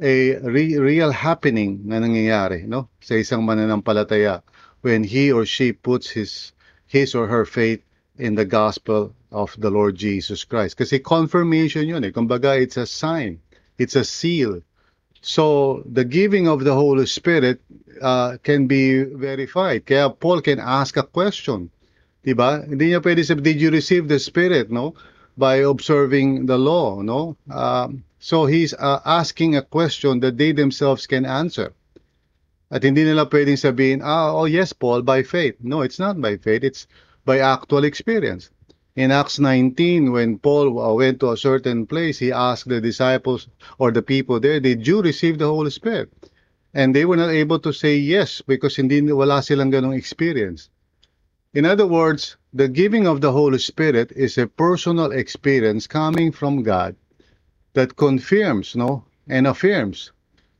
a 0.00 0.36
re- 0.40 0.78
real 0.78 1.12
happening 1.12 1.82
na 1.84 2.00
nangyayari, 2.00 2.64
no? 2.64 2.88
Sa 3.04 3.20
isang 3.20 3.44
mananampalataya 3.44 4.40
when 4.80 5.04
he 5.04 5.30
or 5.30 5.44
she 5.44 5.72
puts 5.72 6.08
his, 6.08 6.52
his 6.86 7.14
or 7.14 7.28
her 7.28 7.44
faith 7.44 7.84
in 8.16 8.34
the 8.34 8.46
gospel 8.46 9.12
of 9.30 9.54
the 9.58 9.70
Lord 9.70 9.94
Jesus 9.94 10.44
Christ. 10.44 10.76
Kasi 10.76 11.00
confirmation 11.00 11.86
yun 11.86 12.04
eh. 12.04 12.10
Kumbaga, 12.10 12.56
it's 12.56 12.76
a 12.76 12.86
sign. 12.86 13.40
It's 13.76 13.96
a 13.96 14.04
seal. 14.04 14.62
So, 15.20 15.82
the 15.84 16.04
giving 16.04 16.48
of 16.48 16.64
the 16.64 16.74
Holy 16.74 17.06
Spirit 17.06 17.60
uh, 18.00 18.38
can 18.42 18.66
be 18.66 19.04
verified. 19.04 19.84
Kaya 19.84 20.08
Paul 20.08 20.40
can 20.40 20.58
ask 20.58 20.96
a 20.96 21.02
question. 21.04 21.68
Diba? 22.24 22.64
Hindi 22.64 22.92
niya 22.92 23.04
pwede 23.04 23.24
sabi, 23.24 23.42
did 23.42 23.60
you 23.60 23.70
receive 23.70 24.08
the 24.08 24.18
Spirit, 24.18 24.72
no? 24.72 24.94
By 25.36 25.64
observing 25.64 26.46
the 26.46 26.56
law, 26.56 27.00
no? 27.00 27.36
Um, 27.52 28.04
so, 28.18 28.46
he's 28.46 28.72
uh, 28.72 29.00
asking 29.04 29.56
a 29.56 29.62
question 29.62 30.20
that 30.20 30.36
they 30.36 30.52
themselves 30.52 31.06
can 31.06 31.24
answer. 31.24 31.72
At 32.70 32.86
hindi 32.86 33.02
nila 33.02 33.26
pwedeng 33.26 33.58
sabihin, 33.58 33.98
ah, 34.00 34.30
oh 34.30 34.46
yes, 34.46 34.72
Paul, 34.72 35.02
by 35.02 35.26
faith. 35.26 35.58
No, 35.58 35.82
it's 35.82 35.98
not 35.98 36.20
by 36.22 36.38
faith. 36.38 36.62
It's 36.62 36.86
by 37.26 37.42
actual 37.42 37.82
experience. 37.82 38.48
In 39.00 39.10
Acts 39.12 39.38
19, 39.38 40.12
when 40.12 40.36
Paul 40.36 40.76
went 40.94 41.20
to 41.20 41.32
a 41.32 41.36
certain 41.38 41.86
place, 41.86 42.18
he 42.18 42.32
asked 42.32 42.68
the 42.68 42.82
disciples 42.82 43.48
or 43.78 43.92
the 43.92 44.02
people 44.02 44.38
there, 44.40 44.60
Did 44.60 44.86
you 44.86 45.00
receive 45.00 45.38
the 45.38 45.46
Holy 45.46 45.70
Spirit? 45.70 46.12
And 46.74 46.94
they 46.94 47.06
were 47.06 47.16
not 47.16 47.30
able 47.30 47.58
to 47.60 47.72
say 47.72 47.96
yes 47.96 48.42
because 48.44 48.76
hindi 48.76 49.00
wala 49.00 49.40
silang 49.40 49.72
ganong 49.72 49.96
experience. 49.96 50.68
In 51.54 51.64
other 51.64 51.86
words, 51.86 52.36
the 52.52 52.68
giving 52.68 53.06
of 53.06 53.22
the 53.22 53.32
Holy 53.32 53.56
Spirit 53.56 54.12
is 54.12 54.36
a 54.36 54.46
personal 54.46 55.12
experience 55.16 55.86
coming 55.86 56.30
from 56.30 56.62
God 56.62 56.94
that 57.72 57.96
confirms 57.96 58.76
no 58.76 59.08
and 59.24 59.46
affirms 59.46 60.12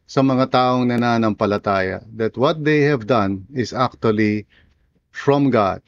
sa 0.08 0.24
mga 0.24 0.48
taong 0.48 0.88
nananampalataya 0.88 2.08
that 2.16 2.40
what 2.40 2.64
they 2.64 2.88
have 2.88 3.04
done 3.04 3.44
is 3.52 3.76
actually 3.76 4.48
from 5.12 5.52
God. 5.52 5.84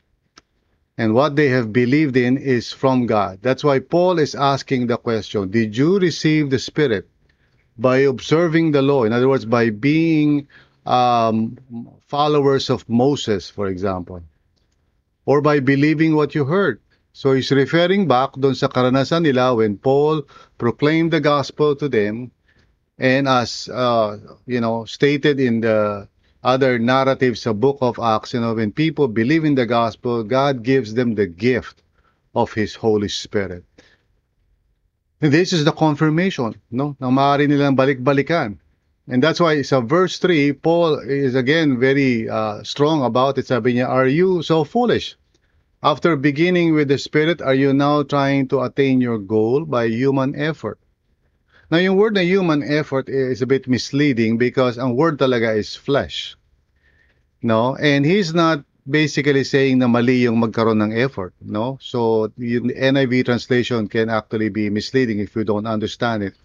And 0.99 1.15
what 1.15 1.37
they 1.37 1.49
have 1.49 1.73
believed 1.73 2.17
in 2.17 2.37
is 2.37 2.73
from 2.73 3.07
God. 3.07 3.39
That's 3.41 3.65
why 3.65 3.79
Paul 3.81 4.19
is 4.19 4.35
asking 4.35 4.87
the 4.87 4.99
question 4.99 5.51
Did 5.51 5.77
you 5.77 5.99
receive 5.99 6.51
the 6.51 6.59
Spirit 6.59 7.09
by 7.79 7.99
observing 7.99 8.73
the 8.73 8.83
law? 8.83 9.05
In 9.05 9.13
other 9.13 9.29
words, 9.29 9.45
by 9.47 9.71
being 9.71 10.49
um, 10.85 11.57
followers 12.07 12.69
of 12.69 12.89
Moses, 12.89 13.49
for 13.49 13.69
example, 13.69 14.23
or 15.25 15.41
by 15.41 15.61
believing 15.61 16.15
what 16.15 16.35
you 16.35 16.45
heard. 16.45 16.81
So 17.13 17.33
he's 17.33 17.53
referring 17.53 18.09
back 18.09 18.33
doon 18.41 18.57
sa 18.57 18.69
karanasan 18.69 19.29
nila 19.29 19.55
when 19.55 19.77
Paul 19.77 20.25
proclaimed 20.57 21.13
the 21.13 21.21
gospel 21.21 21.77
to 21.77 21.89
them 21.89 22.33
and 22.97 23.29
as 23.29 23.69
uh, 23.69 24.17
you 24.49 24.61
know 24.61 24.85
stated 24.89 25.37
in 25.41 25.61
the 25.61 26.09
other 26.43 26.79
narratives 26.79 27.47
of 27.47 27.61
book 27.61 27.79
of 27.81 27.99
Acts, 27.99 28.35
you 28.35 28.41
know, 28.41 28.55
when 28.55 28.73
people 28.73 29.09
believe 29.09 29.45
in 29.45 29.55
the 29.55 29.67
gospel, 29.67 30.25
God 30.25 30.63
gives 30.63 30.95
them 30.95 31.15
the 31.15 31.27
gift 31.27 31.83
of 32.35 32.53
His 32.53 32.75
Holy 32.75 33.09
Spirit. 33.09 33.65
And 35.21 35.33
this 35.33 35.53
is 35.53 35.65
the 35.65 35.73
confirmation, 35.73 36.57
no? 36.71 36.97
Na 36.99 37.11
maaari 37.11 37.47
nilang 37.47 37.77
balik-balikan. 37.77 38.59
And 39.07 39.23
that's 39.23 39.41
why 39.41 39.63
sa 39.63 39.81
verse 39.81 40.19
3, 40.19 40.53
Paul 40.55 40.99
is 40.99 41.35
again 41.35 41.79
very 41.79 42.29
uh, 42.29 42.63
strong 42.63 43.03
about 43.03 43.39
it. 43.39 43.47
Sabi 43.47 43.75
niya, 43.75 43.89
Are 43.89 44.07
you 44.07 44.43
so 44.43 44.65
foolish? 44.65 45.17
After 45.83 46.15
beginning 46.15 46.75
with 46.75 46.89
the 46.89 46.99
Spirit, 46.99 47.43
are 47.43 47.55
you 47.55 47.73
now 47.73 48.03
trying 48.03 48.47
to 48.49 48.63
attain 48.63 49.01
your 49.01 49.19
goal 49.19 49.65
by 49.65 49.87
human 49.87 50.35
effort? 50.35 50.79
Now, 51.73 51.81
yung 51.81 51.97
word 51.97 52.13
na 52.13 52.21
human 52.21 52.61
effort 52.61 53.09
is 53.09 53.41
a 53.41 53.49
bit 53.49 53.65
misleading 53.65 54.37
because 54.37 54.77
ang 54.77 54.93
word 54.93 55.17
talaga 55.17 55.57
is 55.57 55.73
flesh. 55.73 56.37
No? 57.41 57.81
And 57.81 58.05
he's 58.05 58.37
not 58.37 58.61
basically 58.85 59.41
saying 59.41 59.81
na 59.81 59.89
mali 59.89 60.29
yung 60.29 60.37
magkaroon 60.37 60.85
ng 60.85 60.93
effort. 60.93 61.33
No? 61.41 61.81
So, 61.81 62.29
yung 62.37 62.69
NIV 62.69 63.25
translation 63.25 63.89
can 63.89 64.13
actually 64.13 64.53
be 64.53 64.69
misleading 64.69 65.25
if 65.25 65.33
you 65.33 65.49
don't 65.49 65.65
understand 65.65 66.29
it. 66.29 66.37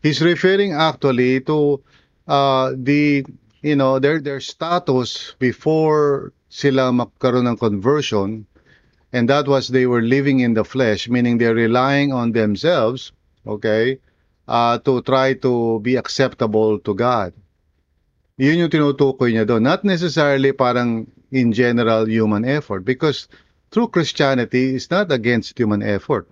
He's 0.00 0.24
referring 0.24 0.72
actually 0.72 1.44
to 1.52 1.84
uh, 2.24 2.72
the, 2.72 3.28
you 3.60 3.76
know, 3.76 4.00
their, 4.00 4.24
their 4.24 4.40
status 4.40 5.36
before 5.36 6.32
sila 6.48 6.88
magkaroon 6.96 7.44
ng 7.44 7.60
conversion. 7.60 8.48
And 9.12 9.28
that 9.28 9.44
was 9.44 9.68
they 9.68 9.84
were 9.84 10.00
living 10.00 10.40
in 10.40 10.56
the 10.56 10.64
flesh, 10.64 11.12
meaning 11.12 11.36
they're 11.36 11.52
relying 11.52 12.16
on 12.16 12.32
themselves, 12.32 13.12
okay, 13.44 14.00
uh, 14.48 14.78
to 14.78 15.02
try 15.02 15.34
to 15.34 15.80
be 15.80 15.96
acceptable 15.96 16.78
to 16.80 16.94
God. 16.94 17.32
Yun 18.38 18.66
yung 18.66 18.72
tinutukoy 18.72 19.30
niya 19.30 19.46
doon. 19.46 19.62
Not 19.62 19.84
necessarily 19.84 20.50
parang 20.52 21.06
in 21.30 21.52
general 21.52 22.08
human 22.08 22.44
effort 22.44 22.84
because 22.84 23.28
true 23.70 23.88
Christianity 23.88 24.74
is 24.74 24.90
not 24.90 25.12
against 25.12 25.58
human 25.58 25.82
effort. 25.82 26.28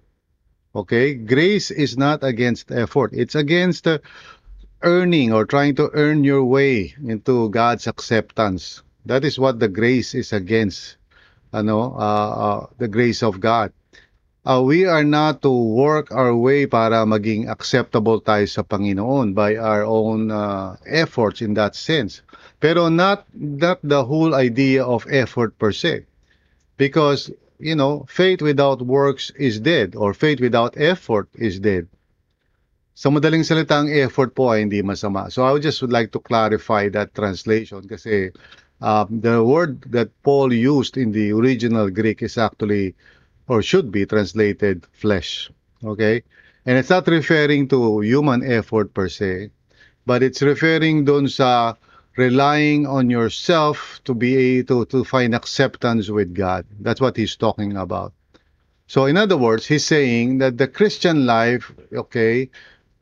Okay? 0.74 1.14
Grace 1.14 1.70
is 1.70 1.96
not 1.96 2.24
against 2.24 2.72
effort. 2.72 3.12
It's 3.12 3.34
against 3.34 3.86
uh, 3.86 3.98
earning 4.82 5.32
or 5.32 5.44
trying 5.44 5.76
to 5.76 5.90
earn 5.92 6.24
your 6.24 6.44
way 6.44 6.94
into 7.04 7.50
God's 7.50 7.86
acceptance. 7.86 8.82
That 9.06 9.25
is 9.25 9.38
what 9.38 9.60
the 9.60 9.68
grace 9.68 10.14
is 10.14 10.32
against. 10.32 10.96
Ano, 11.52 11.99
uh, 11.99 12.30
uh, 12.30 12.66
the 12.78 12.86
grace 12.86 13.26
of 13.26 13.42
God 13.42 13.75
uh, 14.50 14.60
we 14.60 14.84
are 14.84 15.04
not 15.04 15.43
to 15.43 15.50
work 15.50 16.10
our 16.10 16.34
way 16.34 16.67
para 16.67 17.06
maging 17.06 17.47
acceptable 17.47 18.19
tayo 18.19 18.43
sa 18.50 18.67
Panginoon 18.67 19.30
by 19.30 19.54
our 19.54 19.86
own 19.86 20.34
uh, 20.34 20.75
efforts 20.91 21.39
in 21.39 21.54
that 21.54 21.78
sense. 21.78 22.26
Pero 22.58 22.91
not 22.91 23.30
not 23.32 23.78
the 23.86 24.02
whole 24.02 24.34
idea 24.34 24.82
of 24.82 25.06
effort 25.06 25.54
per 25.54 25.71
se. 25.71 26.02
Because, 26.75 27.30
you 27.63 27.78
know, 27.78 28.02
faith 28.10 28.43
without 28.43 28.82
works 28.82 29.30
is 29.39 29.63
dead 29.63 29.95
or 29.95 30.10
faith 30.13 30.43
without 30.43 30.75
effort 30.75 31.30
is 31.39 31.63
dead. 31.63 31.86
Sa 32.99 33.08
madaling 33.08 33.47
salita, 33.47 33.80
ang 33.80 33.89
effort 33.89 34.34
po 34.34 34.50
ay 34.50 34.67
hindi 34.67 34.82
masama. 34.82 35.30
So 35.30 35.47
I 35.47 35.54
would 35.54 35.63
just 35.63 35.78
would 35.80 35.95
like 35.95 36.10
to 36.13 36.21
clarify 36.21 36.91
that 36.93 37.15
translation 37.15 37.86
kasi 37.86 38.34
um, 38.82 39.23
the 39.23 39.41
word 39.45 39.80
that 39.95 40.10
Paul 40.26 40.52
used 40.52 40.99
in 40.99 41.15
the 41.15 41.32
original 41.32 41.89
Greek 41.89 42.21
is 42.21 42.36
actually 42.36 42.99
or 43.50 43.63
should 43.63 43.91
be 43.91 44.06
translated 44.06 44.86
flesh. 44.93 45.50
Okay? 45.82 46.23
And 46.65 46.78
it's 46.78 46.91
not 46.91 47.08
referring 47.08 47.67
to 47.75 47.99
human 47.99 48.47
effort 48.47 48.95
per 48.95 49.08
se, 49.08 49.50
but 50.06 50.23
it's 50.23 50.41
referring 50.41 51.04
dun 51.04 51.26
sa 51.26 51.75
relying 52.15 52.86
on 52.86 53.10
yourself 53.10 53.99
to 54.04 54.15
be 54.15 54.63
to, 54.63 54.86
to 54.86 55.02
find 55.02 55.34
acceptance 55.34 56.06
with 56.08 56.30
God. 56.30 56.63
That's 56.78 57.00
what 57.00 57.17
he's 57.17 57.34
talking 57.34 57.75
about. 57.76 58.15
So, 58.86 59.06
in 59.06 59.17
other 59.17 59.36
words, 59.36 59.67
he's 59.67 59.86
saying 59.86 60.39
that 60.39 60.58
the 60.58 60.71
Christian 60.71 61.26
life, 61.26 61.73
okay, 61.91 62.50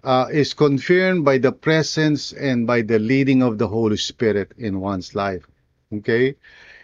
uh, 0.01 0.33
is 0.33 0.55
confirmed 0.55 1.29
by 1.29 1.37
the 1.37 1.53
presence 1.53 2.33
and 2.33 2.67
by 2.67 2.81
the 2.81 2.99
leading 2.99 3.43
of 3.43 3.59
the 3.59 3.69
Holy 3.69 4.01
Spirit 4.01 4.53
in 4.57 4.81
one's 4.81 5.15
life. 5.15 5.45
Okay? 5.93 6.37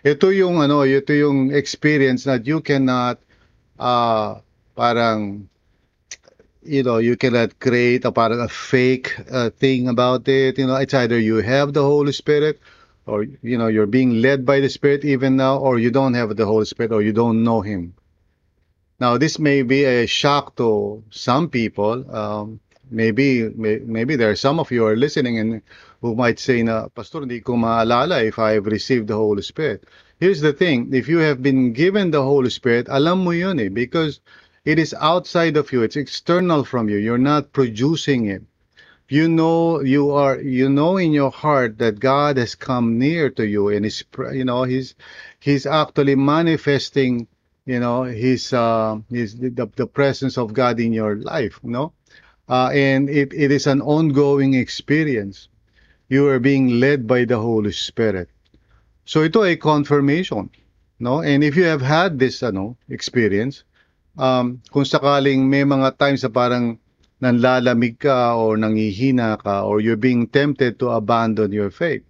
Ito 0.05 0.29
yung 0.37 0.61
ano, 0.61 0.85
ito 0.85 1.17
yung 1.17 1.49
experience 1.49 2.29
that 2.29 2.45
you 2.45 2.61
cannot 2.61 3.24
uh, 3.79 4.41
parang 4.77 5.49
you 6.63 6.83
know 6.83 6.99
you 6.99 7.17
cannot 7.17 7.59
create 7.61 8.05
a 8.05 8.13
parang 8.13 8.41
a 8.41 8.49
fake 8.49 9.15
uh, 9.31 9.51
thing 9.51 9.89
about 9.89 10.27
it. 10.29 10.59
You 10.59 10.67
know 10.67 10.77
it's 10.77 10.95
either 10.95 11.19
you 11.19 11.37
have 11.37 11.73
the 11.73 11.83
holy 11.83 12.13
spirit 12.13 12.61
or 13.07 13.25
you 13.25 13.59
know 13.59 13.69
you're 13.69 13.87
being 13.91 14.21
led 14.21 14.47
by 14.47 14.61
the 14.61 14.69
spirit 14.69 15.05
even 15.05 15.37
now 15.37 15.59
or 15.59 15.79
you 15.79 15.91
don't 15.91 16.15
have 16.15 16.35
the 16.37 16.47
holy 16.47 16.65
spirit 16.65 16.93
or 16.93 17.03
you 17.03 17.13
don't 17.13 17.45
know 17.45 17.61
him. 17.61 17.95
Now 19.01 19.19
this 19.19 19.39
may 19.39 19.63
be 19.63 19.85
a 19.85 20.07
shock 20.07 20.57
to 20.57 21.03
some 21.11 21.49
people. 21.51 22.05
Um, 22.15 22.61
maybe 22.91 23.49
may, 23.55 23.79
maybe 23.85 24.17
there 24.17 24.31
are 24.31 24.37
some 24.37 24.61
of 24.61 24.71
you 24.71 24.87
are 24.87 24.97
listening 24.97 25.39
and 25.39 25.63
who 26.01 26.15
might 26.15 26.39
say 26.39 26.63
na 26.63 26.89
pastor 26.89 27.21
hindi 27.21 27.41
ko 27.41 27.55
maalala 27.57 28.23
if 28.25 28.39
I've 28.39 28.67
received 28.67 29.09
the 29.09 29.17
holy 29.17 29.43
spirit 29.43 29.85
Here's 30.21 30.41
the 30.41 30.53
thing, 30.53 30.95
if 30.95 31.09
you 31.09 31.19
have 31.19 31.43
been 31.43 31.73
given 31.73 32.11
the 32.11 32.23
Holy 32.23 32.51
Spirit, 32.51 32.87
alam 32.89 33.25
mo 33.25 33.31
yun 33.31 33.59
eh, 33.59 33.69
because 33.69 34.21
it 34.65 34.79
is 34.79 34.95
outside 34.95 35.57
of 35.57 35.73
you, 35.73 35.83
it's 35.83 35.97
external 35.97 36.65
from 36.65 36.89
you. 36.89 36.97
You're 36.97 37.19
not 37.19 37.53
producing 37.53 38.27
it. 38.27 38.43
You 39.09 39.29
know, 39.29 39.81
you 39.81 40.13
are, 40.13 40.41
you 40.41 40.69
know 40.69 40.97
in 40.97 41.13
your 41.13 41.31
heart 41.31 41.79
that 41.79 42.01
God 42.01 42.37
has 42.39 42.55
come 42.55 42.99
near 42.99 43.29
to 43.31 43.47
you 43.47 43.69
and 43.69 43.85
is, 43.85 44.05
you 44.33 44.45
know, 44.45 44.63
he's, 44.63 44.95
he's 45.41 45.67
actually 45.67 46.15
manifesting, 46.15 47.27
you 47.67 47.81
know, 47.81 48.05
his, 48.05 48.53
uh, 48.53 48.99
his, 49.11 49.37
the, 49.37 49.69
the 49.77 49.87
presence 49.87 50.39
of 50.39 50.55
God 50.55 50.81
in 50.81 50.93
your 50.93 51.17
life, 51.17 51.61
you 51.63 51.71
know? 51.71 51.93
Uh, 52.49 52.71
and 52.73 53.11
it, 53.11 53.33
it 53.35 53.51
is 53.51 53.67
an 53.67 53.83
ongoing 53.83 54.55
experience. 54.55 55.49
You 56.09 56.29
are 56.29 56.39
being 56.39 56.81
led 56.81 57.07
by 57.07 57.25
the 57.25 57.39
Holy 57.39 57.73
Spirit. 57.73 58.29
So 59.05 59.21
ito 59.21 59.45
ay 59.45 59.61
confirmation, 59.61 60.49
no? 60.97 61.21
And 61.21 61.45
if 61.45 61.57
you 61.61 61.69
have 61.69 61.85
had 61.85 62.17
this 62.17 62.41
ano 62.41 62.81
experience, 62.89 63.65
um, 64.17 64.65
kung 64.73 64.89
sakaling 64.89 65.45
may 65.45 65.69
mga 65.69 66.01
times 66.01 66.25
na 66.25 66.33
parang 66.33 66.81
nanlalamig 67.21 68.01
ka 68.01 68.33
or 68.37 68.57
nangihina 68.57 69.37
ka 69.37 69.65
or 69.69 69.81
you're 69.85 70.01
being 70.01 70.25
tempted 70.29 70.81
to 70.81 70.89
abandon 70.89 71.53
your 71.53 71.69
faith, 71.69 72.05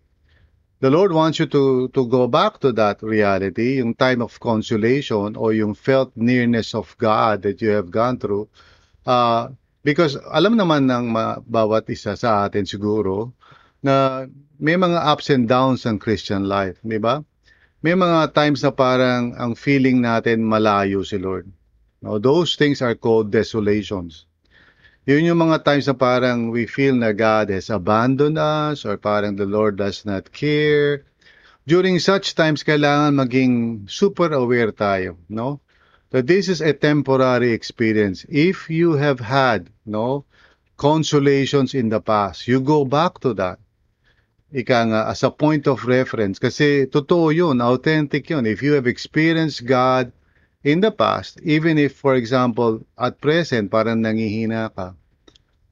the 0.78 0.90
Lord 0.90 1.10
wants 1.10 1.42
you 1.42 1.50
to 1.50 1.90
to 1.90 2.06
go 2.06 2.30
back 2.30 2.62
to 2.62 2.70
that 2.78 3.02
reality, 3.02 3.82
yung 3.82 3.98
time 3.98 4.22
of 4.22 4.38
consolation 4.38 5.34
or 5.34 5.50
yung 5.50 5.74
felt 5.74 6.14
nearness 6.14 6.78
of 6.78 6.94
God 7.02 7.42
that 7.42 7.58
you 7.58 7.74
have 7.74 7.90
gone 7.90 8.22
through. 8.22 8.46
Uh, 9.02 9.50
because 9.82 10.14
alam 10.30 10.54
naman 10.54 10.86
ng 10.86 11.10
bawat 11.44 11.90
isa 11.90 12.14
sa 12.14 12.46
atin 12.46 12.64
siguro 12.64 13.34
na 13.84 14.24
may 14.56 14.80
mga 14.80 14.96
ups 15.04 15.28
and 15.28 15.44
downs 15.44 15.84
ang 15.84 16.00
Christian 16.00 16.48
life, 16.48 16.80
di 16.80 16.96
ba? 16.96 17.20
May 17.84 17.92
mga 17.92 18.32
times 18.32 18.64
na 18.64 18.72
parang 18.72 19.36
ang 19.36 19.52
feeling 19.52 20.00
natin 20.00 20.40
malayo 20.40 21.04
si 21.04 21.20
Lord. 21.20 21.44
Now, 22.00 22.16
those 22.16 22.56
things 22.56 22.80
are 22.80 22.96
called 22.96 23.28
desolations. 23.28 24.24
Yun 25.04 25.28
yung 25.28 25.40
mga 25.44 25.68
times 25.68 25.84
na 25.84 25.92
parang 25.92 26.48
we 26.48 26.64
feel 26.64 26.96
na 26.96 27.12
God 27.12 27.52
has 27.52 27.68
abandoned 27.68 28.40
us 28.40 28.88
or 28.88 28.96
parang 28.96 29.36
the 29.36 29.44
Lord 29.44 29.76
does 29.76 30.08
not 30.08 30.32
care. 30.32 31.04
During 31.68 32.00
such 32.00 32.32
times, 32.32 32.64
kailangan 32.64 33.20
maging 33.20 33.52
super 33.92 34.32
aware 34.32 34.72
tayo, 34.72 35.20
no? 35.28 35.60
that 36.14 36.28
this 36.28 36.48
is 36.48 36.60
a 36.60 36.72
temporary 36.72 37.50
experience. 37.50 38.24
If 38.28 38.70
you 38.70 38.92
have 38.92 39.18
had, 39.18 39.68
no, 39.84 40.24
consolations 40.76 41.74
in 41.74 41.88
the 41.88 42.00
past, 42.00 42.46
you 42.46 42.60
go 42.60 42.84
back 42.84 43.18
to 43.26 43.34
that. 43.34 43.58
Ika 44.54 44.78
nga, 44.86 45.00
as 45.10 45.26
a 45.26 45.34
point 45.34 45.66
of 45.66 45.82
reference. 45.82 46.38
Kasi 46.38 46.86
totoo 46.86 47.34
yun, 47.34 47.58
authentic 47.58 48.30
yun. 48.30 48.46
If 48.46 48.62
you 48.62 48.78
have 48.78 48.86
experienced 48.86 49.66
God 49.66 50.14
in 50.62 50.78
the 50.78 50.94
past, 50.94 51.42
even 51.42 51.74
if, 51.74 51.98
for 51.98 52.14
example, 52.14 52.86
at 52.94 53.18
present, 53.18 53.74
parang 53.74 54.06
nangihina 54.06 54.70
ka, 54.70 54.94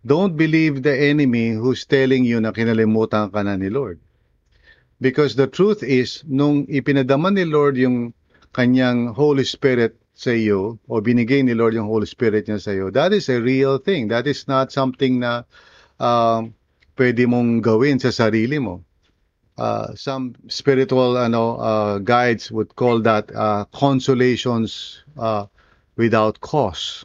don't 0.03 0.35
believe 0.35 0.83
the 0.83 0.91
enemy 0.91 1.55
who's 1.55 1.87
telling 1.87 2.27
you 2.27 2.43
na 2.43 2.51
kinalimutan 2.51 3.31
ka 3.31 3.47
na 3.47 3.55
ni 3.55 3.71
Lord. 3.71 4.03
Because 4.99 5.39
the 5.39 5.47
truth 5.47 5.87
is, 5.87 6.27
nung 6.27 6.67
ipinadama 6.67 7.31
ni 7.31 7.47
Lord 7.47 7.79
yung 7.79 8.19
kanyang 8.51 9.15
Holy 9.15 9.47
Spirit 9.47 9.95
sa 10.11 10.35
iyo, 10.35 10.83
o 10.91 10.99
binigay 10.99 11.47
ni 11.47 11.55
Lord 11.55 11.79
yung 11.79 11.87
Holy 11.87 12.07
Spirit 12.11 12.51
niya 12.51 12.59
sa 12.59 12.75
iyo, 12.75 12.91
that 12.91 13.15
is 13.15 13.31
a 13.31 13.39
real 13.39 13.79
thing. 13.79 14.11
That 14.11 14.27
is 14.27 14.51
not 14.51 14.75
something 14.75 15.23
na 15.23 15.47
um, 16.03 16.55
pwede 16.97 17.25
mong 17.27 17.65
gawin 17.65 17.99
sa 17.99 18.13
sarili 18.13 18.61
mo. 18.61 18.85
Uh, 19.57 19.93
some 19.95 20.33
spiritual 20.49 21.21
ano 21.21 21.61
uh, 21.61 21.99
guides 22.01 22.51
would 22.51 22.73
call 22.75 23.01
that 23.05 23.29
uh, 23.37 23.65
consolations 23.73 25.05
uh, 25.21 25.45
without 25.97 26.41
cause. 26.41 27.05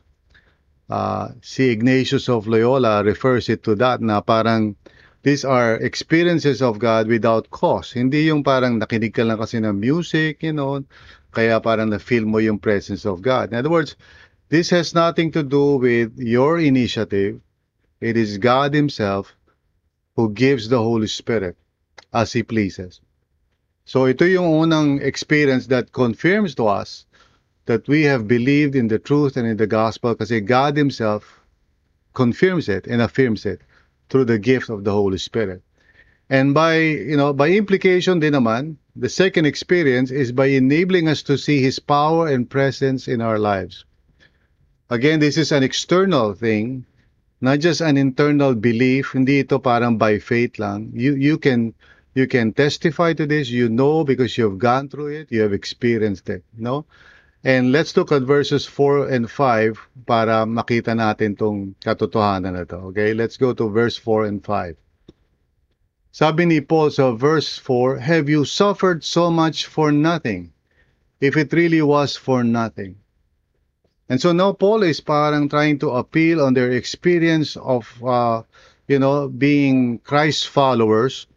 Uh, 0.90 1.36
si 1.44 1.68
Ignatius 1.70 2.30
of 2.32 2.48
Loyola 2.48 3.04
refers 3.04 3.50
it 3.52 3.64
to 3.68 3.76
that 3.76 4.00
na 4.00 4.24
parang 4.24 4.80
these 5.24 5.44
are 5.44 5.76
experiences 5.84 6.62
of 6.64 6.80
God 6.80 7.08
without 7.12 7.52
cause. 7.52 7.92
Hindi 7.92 8.32
yung 8.32 8.48
parang 8.48 8.80
nakinig 8.80 9.12
ka 9.12 9.28
lang 9.28 9.38
kasi 9.38 9.60
ng 9.60 9.76
music, 9.76 10.40
you 10.40 10.56
know, 10.56 10.80
kaya 11.36 11.60
parang 11.60 11.92
na-feel 11.92 12.24
mo 12.24 12.40
yung 12.40 12.64
presence 12.64 13.04
of 13.04 13.22
God. 13.22 13.52
In 13.52 13.60
other 13.60 13.70
words, 13.70 14.00
this 14.48 14.72
has 14.72 14.96
nothing 14.96 15.36
to 15.36 15.44
do 15.44 15.76
with 15.78 16.16
your 16.16 16.58
initiative. 16.58 17.44
It 18.00 18.16
is 18.16 18.40
God 18.40 18.72
Himself 18.74 19.37
who 20.18 20.34
gives 20.34 20.68
the 20.68 20.82
Holy 20.82 21.08
Spirit 21.08 21.56
as 22.12 22.34
He 22.34 22.42
pleases. 22.42 23.00
So 23.86 24.10
ito 24.10 24.26
yung 24.26 24.68
unang 24.68 25.00
experience 25.00 25.70
that 25.70 25.94
confirms 25.94 26.58
to 26.58 26.68
us 26.68 27.06
that 27.70 27.88
we 27.88 28.04
have 28.04 28.28
believed 28.28 28.76
in 28.76 28.90
the 28.90 29.00
truth 29.00 29.38
and 29.38 29.48
in 29.48 29.56
the 29.56 29.70
gospel 29.70 30.18
kasi 30.18 30.42
God 30.42 30.76
Himself 30.76 31.40
confirms 32.18 32.68
it 32.68 32.90
and 32.90 33.00
affirms 33.00 33.46
it 33.46 33.62
through 34.10 34.26
the 34.26 34.42
gift 34.42 34.74
of 34.74 34.84
the 34.84 34.92
Holy 34.92 35.22
Spirit. 35.22 35.62
And 36.30 36.52
by, 36.52 36.82
you 36.82 37.16
know, 37.16 37.32
by 37.32 37.54
implication 37.54 38.20
din 38.20 38.34
naman, 38.34 38.76
the 38.98 39.08
second 39.08 39.46
experience 39.46 40.10
is 40.10 40.34
by 40.34 40.48
enabling 40.48 41.08
us 41.08 41.22
to 41.30 41.38
see 41.38 41.62
His 41.62 41.80
power 41.80 42.28
and 42.28 42.50
presence 42.50 43.08
in 43.08 43.22
our 43.22 43.38
lives. 43.38 43.86
Again, 44.90 45.20
this 45.20 45.38
is 45.38 45.54
an 45.54 45.64
external 45.64 46.34
thing, 46.34 46.90
not 47.42 47.60
just 47.60 47.82
an 47.82 47.98
internal 47.98 48.56
belief. 48.56 49.14
Hindi 49.14 49.46
ito 49.46 49.60
parang 49.60 49.98
by 49.98 50.20
faith 50.20 50.58
lang. 50.58 50.92
You, 50.94 51.14
you 51.16 51.38
can, 51.38 51.74
you 52.16 52.28
can 52.28 52.54
testify 52.54 53.14
to 53.14 53.26
this. 53.26 53.50
You 53.50 53.70
know 53.70 54.04
because 54.04 54.38
you've 54.38 54.58
gone 54.58 54.90
through 54.90 55.26
it. 55.26 55.32
You 55.32 55.42
have 55.42 55.54
experienced 55.54 56.30
it. 56.30 56.44
No? 56.58 56.86
And 57.44 57.72
let's 57.72 57.96
look 57.96 58.12
at 58.12 58.24
verses 58.24 58.66
4 58.66 59.10
and 59.10 59.30
5 59.30 60.06
para 60.06 60.44
makita 60.50 60.98
natin 60.98 61.38
tong 61.38 61.76
katotohanan 61.86 62.58
na 62.58 62.66
to. 62.66 62.92
Okay, 62.92 63.14
let's 63.14 63.38
go 63.38 63.54
to 63.54 63.70
verse 63.70 63.96
4 63.96 64.26
and 64.26 64.42
5. 64.44 64.76
Sabi 66.12 66.50
ni 66.50 66.60
Paul 66.66 66.90
sa 66.90 67.14
verse 67.14 67.62
4, 67.62 68.02
Have 68.02 68.26
you 68.26 68.42
suffered 68.42 69.06
so 69.06 69.30
much 69.30 69.70
for 69.70 69.94
nothing? 69.94 70.50
If 71.22 71.38
it 71.38 71.54
really 71.54 71.82
was 71.86 72.18
for 72.18 72.44
nothing. 72.44 72.98
And 74.10 74.22
so 74.22 74.32
now 74.32 74.54
Paul 74.54 74.84
is 74.84 75.02
parang 75.02 75.50
trying 75.50 75.80
to 75.80 75.92
appeal 75.92 76.42
on 76.42 76.54
their 76.54 76.72
experience 76.72 77.58
of, 77.58 77.92
uh, 78.04 78.44
you 78.88 79.00
know, 79.00 79.28
being 79.28 80.00
Christ 80.00 80.48
followers. 80.48 81.28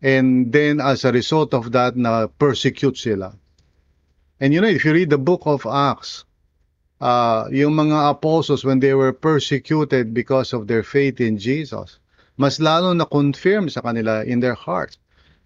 And 0.00 0.52
then 0.52 0.80
as 0.80 1.04
a 1.04 1.12
result 1.12 1.54
of 1.54 1.72
that, 1.72 1.96
na 1.96 2.26
persecute 2.26 2.96
sila. 2.98 3.34
And 4.38 4.52
you 4.52 4.60
know, 4.60 4.68
if 4.68 4.84
you 4.84 4.92
read 4.92 5.10
the 5.10 5.18
book 5.18 5.42
of 5.46 5.66
Acts, 5.66 6.24
uh, 7.00 7.48
yung 7.50 7.74
mga 7.74 8.10
apostles, 8.10 8.64
when 8.64 8.78
they 8.78 8.94
were 8.94 9.12
persecuted 9.12 10.14
because 10.14 10.52
of 10.52 10.66
their 10.66 10.82
faith 10.82 11.20
in 11.20 11.38
Jesus, 11.38 11.98
mas 12.36 12.60
lalo 12.60 12.92
na 12.92 13.04
confirm 13.06 13.68
sa 13.68 13.80
kanila 13.80 14.24
in 14.26 14.40
their 14.40 14.54
hearts. 14.54 14.98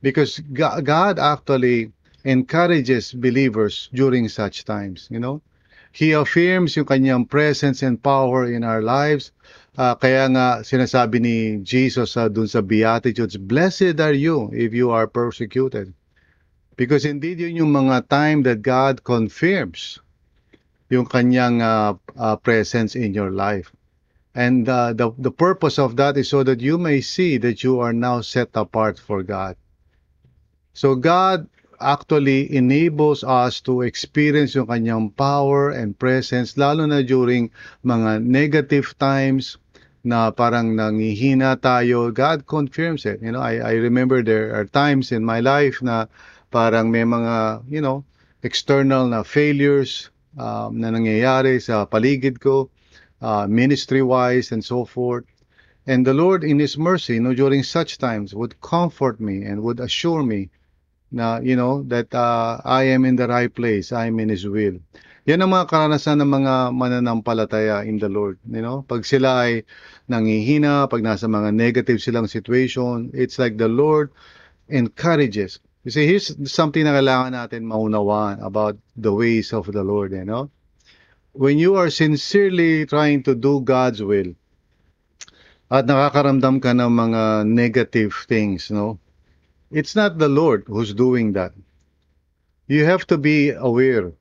Because 0.02 0.38
God 0.52 1.18
actually 1.18 1.92
encourages 2.24 3.12
believers 3.12 3.88
during 3.92 4.28
such 4.28 4.64
times, 4.64 5.09
you 5.11 5.18
know. 5.18 5.42
He 5.92 6.12
affirms 6.12 6.77
yung 6.77 6.87
kanyang 6.87 7.29
presence 7.29 7.83
and 7.83 8.03
power 8.03 8.46
in 8.46 8.62
our 8.62 8.83
lives. 8.83 9.33
Uh, 9.79 9.94
kaya 9.94 10.27
nga 10.31 10.66
sinasabi 10.66 11.22
ni 11.22 11.37
Jesus 11.62 12.18
uh, 12.18 12.27
dun 12.27 12.51
sa 12.51 12.61
Beatitudes, 12.61 13.38
Blessed 13.38 13.98
are 14.03 14.14
you 14.14 14.51
if 14.51 14.74
you 14.74 14.90
are 14.90 15.07
persecuted. 15.07 15.94
Because 16.79 17.05
indeed, 17.07 17.42
yun 17.42 17.66
yung 17.66 17.72
mga 17.74 18.07
time 18.07 18.42
that 18.46 18.62
God 18.62 19.03
confirms 19.03 19.98
yung 20.88 21.07
kanyang 21.07 21.61
uh, 21.61 21.94
uh, 22.16 22.37
presence 22.37 22.94
in 22.94 23.12
your 23.12 23.31
life. 23.31 23.72
And 24.35 24.68
uh, 24.68 24.92
the, 24.94 25.11
the 25.18 25.33
purpose 25.33 25.79
of 25.79 25.96
that 25.96 26.16
is 26.16 26.29
so 26.31 26.42
that 26.44 26.61
you 26.61 26.79
may 26.79 27.01
see 27.01 27.38
that 27.38 27.64
you 27.64 27.81
are 27.81 27.92
now 27.92 28.20
set 28.20 28.55
apart 28.55 28.98
for 28.98 29.22
God. 29.22 29.57
So 30.74 30.94
God 30.94 31.51
actually 31.80 32.54
enables 32.54 33.22
us 33.24 33.60
to 33.62 33.82
experience 33.82 34.54
yung 34.54 34.66
kanyang 34.66 35.14
power 35.16 35.70
and 35.70 35.98
presence, 35.98 36.58
lalo 36.58 36.86
na 36.86 37.02
during 37.02 37.50
mga 37.84 38.22
negative 38.22 38.94
times 38.98 39.56
na 40.04 40.30
parang 40.30 40.74
nangihina 40.74 41.58
tayo. 41.58 42.10
God 42.14 42.46
confirms 42.46 43.06
it. 43.06 43.22
You 43.22 43.32
know, 43.32 43.42
I, 43.42 43.58
I 43.58 43.72
remember 43.78 44.22
there 44.22 44.54
are 44.54 44.64
times 44.64 45.12
in 45.12 45.24
my 45.24 45.40
life 45.40 45.82
na 45.82 46.06
parang 46.50 46.90
may 46.90 47.02
mga, 47.02 47.62
you 47.68 47.80
know, 47.80 48.04
external 48.42 49.06
na 49.06 49.22
failures 49.22 50.10
um, 50.38 50.78
na 50.78 50.90
nangyayari 50.90 51.60
sa 51.60 51.84
paligid 51.84 52.38
ko, 52.40 52.70
uh, 53.20 53.46
ministry-wise 53.50 54.52
and 54.52 54.64
so 54.64 54.84
forth. 54.84 55.24
And 55.88 56.06
the 56.06 56.14
Lord 56.14 56.44
in 56.44 56.58
His 56.58 56.76
mercy, 56.76 57.14
you 57.16 57.24
know, 57.24 57.34
during 57.34 57.64
such 57.64 57.98
times 57.98 58.34
would 58.34 58.60
comfort 58.60 59.20
me 59.20 59.42
and 59.42 59.62
would 59.62 59.80
assure 59.80 60.22
me 60.22 60.50
na, 61.11 61.40
you 61.40 61.57
know, 61.57 61.83
that 61.88 62.12
uh, 62.14 62.61
I 62.64 62.92
am 62.92 63.05
in 63.05 63.16
the 63.16 63.29
right 63.29 63.53
place, 63.53 63.92
I 63.92 64.07
am 64.07 64.21
in 64.21 64.29
His 64.29 64.47
will. 64.47 64.81
Yan 65.29 65.44
ang 65.44 65.53
mga 65.53 65.68
karanasan 65.68 66.25
ng 66.25 66.31
mga 66.40 66.55
mananampalataya 66.73 67.85
in 67.85 68.01
the 68.01 68.09
Lord. 68.09 68.40
You 68.49 68.64
know, 68.64 68.85
pag 68.88 69.05
sila 69.05 69.44
ay 69.44 69.68
nangihina, 70.09 70.88
pag 70.88 71.05
nasa 71.05 71.29
mga 71.29 71.53
negative 71.53 72.01
silang 72.01 72.29
situation, 72.29 73.12
it's 73.12 73.37
like 73.37 73.61
the 73.61 73.68
Lord 73.68 74.09
encourages 74.73 75.61
You 75.88 75.92
see, 75.97 76.05
here's 76.05 76.29
something 76.53 76.85
na 76.85 76.92
kailangan 76.92 77.33
natin 77.33 77.64
maunawaan 77.64 78.44
about 78.44 78.77
the 78.92 79.09
ways 79.09 79.57
of 79.57 79.73
the 79.73 79.81
Lord, 79.81 80.12
you 80.12 80.29
know? 80.29 80.53
When 81.33 81.57
you 81.57 81.81
are 81.81 81.88
sincerely 81.88 82.85
trying 82.85 83.25
to 83.25 83.33
do 83.33 83.64
God's 83.64 84.05
will, 84.05 84.37
at 85.73 85.88
nakakaramdam 85.88 86.61
ka 86.61 86.77
ng 86.77 86.92
mga 86.92 87.23
negative 87.49 88.12
things, 88.29 88.68
no? 88.68 89.01
It's 89.70 89.94
not 89.94 90.18
the 90.18 90.28
Lord 90.28 90.64
who's 90.66 90.94
doing 90.94 91.33
that. 91.33 91.52
You 92.66 92.85
have 92.85 93.07
to 93.09 93.18
be 93.18 93.50
aware. 93.50 94.12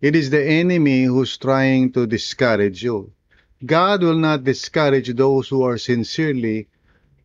It 0.00 0.14
is 0.14 0.30
the 0.30 0.44
enemy 0.44 1.04
who's 1.04 1.36
trying 1.36 1.92
to 1.92 2.06
discourage 2.06 2.82
you. 2.82 3.12
God 3.64 4.02
will 4.02 4.18
not 4.18 4.44
discourage 4.44 5.14
those 5.14 5.48
who 5.48 5.62
are 5.62 5.78
sincerely 5.78 6.68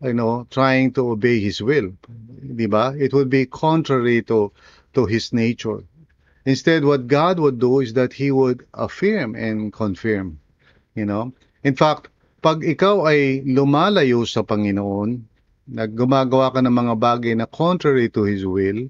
you 0.02 0.13
know, 0.13 0.45
trying 0.49 0.91
to 0.93 1.12
obey 1.12 1.39
his 1.39 1.62
will. 1.62 1.93
Di 2.56 2.65
ba? 2.65 2.93
It 2.97 3.13
would 3.13 3.30
be 3.30 3.45
contrary 3.45 4.21
to, 4.23 4.52
to 4.93 5.06
his 5.06 5.32
nature. 5.32 5.84
Instead, 6.45 6.84
what 6.84 7.08
God 7.08 7.39
would 7.39 7.60
do 7.60 7.80
is 7.80 7.93
that 7.93 8.12
He 8.12 8.32
would 8.32 8.67
affirm 8.73 9.36
and 9.36 9.71
confirm. 9.71 10.39
You 10.93 11.06
know? 11.06 11.34
In 11.63 11.76
fact, 11.76 12.10
pag 12.43 12.60
ikaw 12.60 13.08
ay 13.08 13.47
lumalayo 13.47 14.28
sa 14.28 14.43
Panginoon, 14.43 15.23
naggumagawa 15.69 16.54
ka 16.54 16.60
ng 16.60 16.71
mga 16.71 16.95
bagay 16.99 17.34
na 17.38 17.47
contrary 17.47 18.10
to 18.12 18.23
His 18.23 18.43
will, 18.47 18.88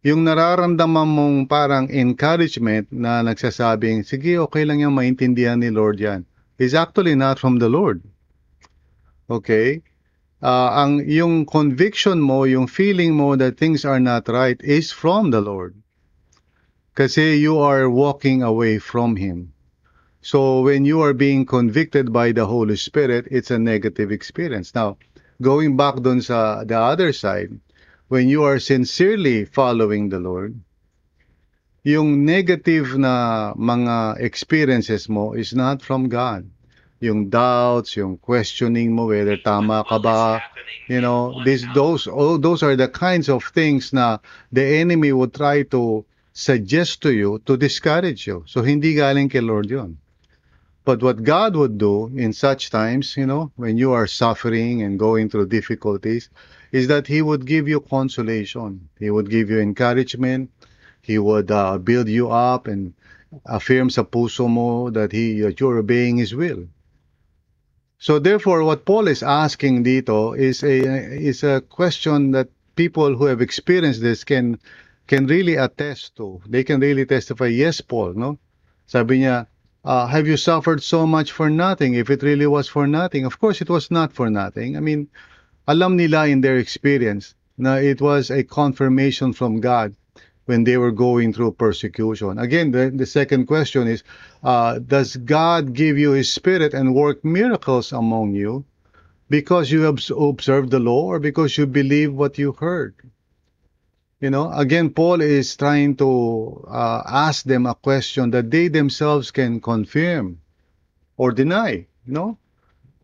yung 0.00 0.24
nararamdaman 0.24 1.08
mong 1.08 1.36
parang 1.50 1.86
encouragement 1.92 2.88
na 2.88 3.20
nagsasabing, 3.20 4.06
sige, 4.06 4.40
okay 4.40 4.64
lang 4.64 4.80
yung 4.80 4.96
maintindihan 4.96 5.60
ni 5.60 5.68
Lord 5.68 6.00
yan, 6.00 6.24
is 6.56 6.72
actually 6.72 7.14
not 7.14 7.36
from 7.36 7.60
the 7.60 7.68
Lord. 7.68 8.00
Okay? 9.28 9.84
uh, 10.42 10.70
ang 10.72 11.04
yung 11.04 11.44
conviction 11.44 12.20
mo, 12.20 12.44
yung 12.44 12.66
feeling 12.66 13.14
mo 13.14 13.36
that 13.36 13.56
things 13.56 13.84
are 13.84 14.00
not 14.00 14.28
right 14.28 14.60
is 14.64 14.92
from 14.92 15.30
the 15.30 15.40
Lord. 15.40 15.76
Kasi 16.96 17.38
you 17.38 17.60
are 17.60 17.88
walking 17.88 18.42
away 18.42 18.78
from 18.78 19.16
Him. 19.16 19.52
So 20.20 20.60
when 20.60 20.84
you 20.84 21.00
are 21.00 21.16
being 21.16 21.46
convicted 21.46 22.12
by 22.12 22.32
the 22.32 22.44
Holy 22.44 22.76
Spirit, 22.76 23.28
it's 23.30 23.50
a 23.50 23.58
negative 23.58 24.12
experience. 24.12 24.74
Now, 24.74 24.98
going 25.40 25.76
back 25.76 25.96
dun 26.00 26.20
sa 26.20 26.64
the 26.64 26.76
other 26.78 27.12
side, 27.12 27.56
when 28.08 28.28
you 28.28 28.44
are 28.44 28.60
sincerely 28.60 29.44
following 29.44 30.08
the 30.08 30.20
Lord, 30.20 30.54
yung 31.82 32.24
negative 32.28 32.98
na 33.00 33.54
mga 33.56 34.20
experiences 34.20 35.08
mo 35.08 35.32
is 35.32 35.56
not 35.56 35.80
from 35.80 36.08
God. 36.12 36.44
Yung 37.00 37.32
doubts, 37.32 37.96
yung 37.96 38.20
questioning 38.20 38.92
mo 38.92 39.08
whether 39.08 39.40
tama 39.40 39.80
ka 39.88 39.96
ba, 39.96 40.44
you 40.84 41.00
know, 41.00 41.32
this 41.48 41.64
those 41.72 42.04
all 42.04 42.36
those 42.36 42.60
are 42.60 42.76
the 42.76 42.92
kinds 42.92 43.32
of 43.32 43.40
things 43.56 43.96
na 43.96 44.20
the 44.52 44.84
enemy 44.84 45.08
would 45.08 45.32
try 45.32 45.64
to 45.72 46.04
suggest 46.36 47.00
to 47.00 47.16
you 47.16 47.40
to 47.48 47.56
discourage 47.56 48.28
you. 48.28 48.44
So 48.44 48.60
hindi 48.60 48.92
galing 48.92 49.32
kay 49.32 49.40
Lord 49.40 49.72
'yon. 49.72 49.96
But 50.84 51.02
what 51.02 51.22
God 51.22 51.56
would 51.56 51.78
do 51.78 52.08
in 52.16 52.32
such 52.32 52.70
times, 52.70 53.16
you 53.16 53.26
know, 53.26 53.52
when 53.56 53.76
you 53.76 53.92
are 53.92 54.06
suffering 54.06 54.82
and 54.82 54.98
going 54.98 55.28
through 55.28 55.46
difficulties, 55.48 56.30
is 56.72 56.88
that 56.88 57.06
He 57.06 57.20
would 57.22 57.44
give 57.46 57.68
you 57.68 57.80
consolation. 57.80 58.88
He 58.98 59.10
would 59.10 59.30
give 59.30 59.50
you 59.50 59.60
encouragement. 59.60 60.50
He 61.02 61.18
would 61.18 61.50
uh, 61.50 61.78
build 61.78 62.08
you 62.08 62.30
up 62.30 62.66
and 62.66 62.94
affirm 63.46 63.90
sa 63.90 64.02
puso 64.02 64.48
mo 64.48 64.90
that 64.90 65.12
He 65.12 65.40
that 65.40 65.60
you're 65.60 65.78
obeying 65.78 66.16
His 66.16 66.34
will. 66.34 66.66
So 67.98 68.18
therefore, 68.18 68.64
what 68.64 68.86
Paul 68.86 69.08
is 69.08 69.22
asking 69.22 69.84
dito 69.84 70.36
is 70.36 70.62
a 70.64 70.76
is 71.20 71.44
a 71.44 71.60
question 71.60 72.30
that 72.32 72.48
people 72.74 73.14
who 73.14 73.26
have 73.26 73.42
experienced 73.42 74.00
this 74.00 74.24
can 74.24 74.58
can 75.06 75.26
really 75.26 75.56
attest 75.56 76.16
to. 76.16 76.40
They 76.48 76.64
can 76.64 76.80
really 76.80 77.04
testify, 77.04 77.52
yes, 77.52 77.82
Paul, 77.82 78.14
no? 78.14 78.38
Sabi 78.86 79.20
niya, 79.20 79.46
uh, 79.84 80.06
have 80.06 80.26
you 80.26 80.36
suffered 80.36 80.82
so 80.82 81.06
much 81.06 81.32
for 81.32 81.48
nothing? 81.50 81.94
If 81.94 82.10
it 82.10 82.22
really 82.22 82.46
was 82.46 82.68
for 82.68 82.86
nothing, 82.86 83.24
of 83.24 83.38
course 83.38 83.60
it 83.60 83.70
was 83.70 83.90
not 83.90 84.12
for 84.12 84.28
nothing. 84.28 84.76
I 84.76 84.80
mean, 84.80 85.08
alam 85.66 85.96
nila 85.96 86.26
in 86.26 86.40
their 86.40 86.56
experience 86.56 87.34
it 87.62 88.00
was 88.00 88.30
a 88.30 88.42
confirmation 88.42 89.32
from 89.32 89.60
God 89.60 89.94
when 90.46 90.64
they 90.64 90.76
were 90.76 90.92
going 90.92 91.32
through 91.32 91.52
persecution. 91.52 92.38
Again, 92.38 92.70
the, 92.70 92.90
the 92.90 93.06
second 93.06 93.46
question 93.46 93.86
is 93.86 94.02
uh, 94.42 94.78
Does 94.78 95.16
God 95.16 95.74
give 95.74 95.98
you 95.98 96.12
His 96.12 96.32
Spirit 96.32 96.74
and 96.74 96.94
work 96.94 97.24
miracles 97.24 97.92
among 97.92 98.34
you 98.34 98.64
because 99.28 99.70
you 99.70 99.82
have 99.82 100.00
observed 100.10 100.70
the 100.70 100.80
law 100.80 101.04
or 101.04 101.18
because 101.18 101.58
you 101.58 101.66
believe 101.66 102.12
what 102.14 102.38
you 102.38 102.52
heard? 102.52 102.94
You 104.20 104.28
know, 104.28 104.52
again, 104.52 104.90
Paul 104.90 105.22
is 105.22 105.56
trying 105.56 105.96
to 105.96 106.66
uh, 106.68 107.02
ask 107.06 107.44
them 107.44 107.64
a 107.64 107.74
question 107.74 108.30
that 108.32 108.50
they 108.50 108.68
themselves 108.68 109.30
can 109.30 109.60
confirm 109.60 110.40
or 111.16 111.32
deny. 111.32 111.86
You 112.06 112.12
know, 112.12 112.38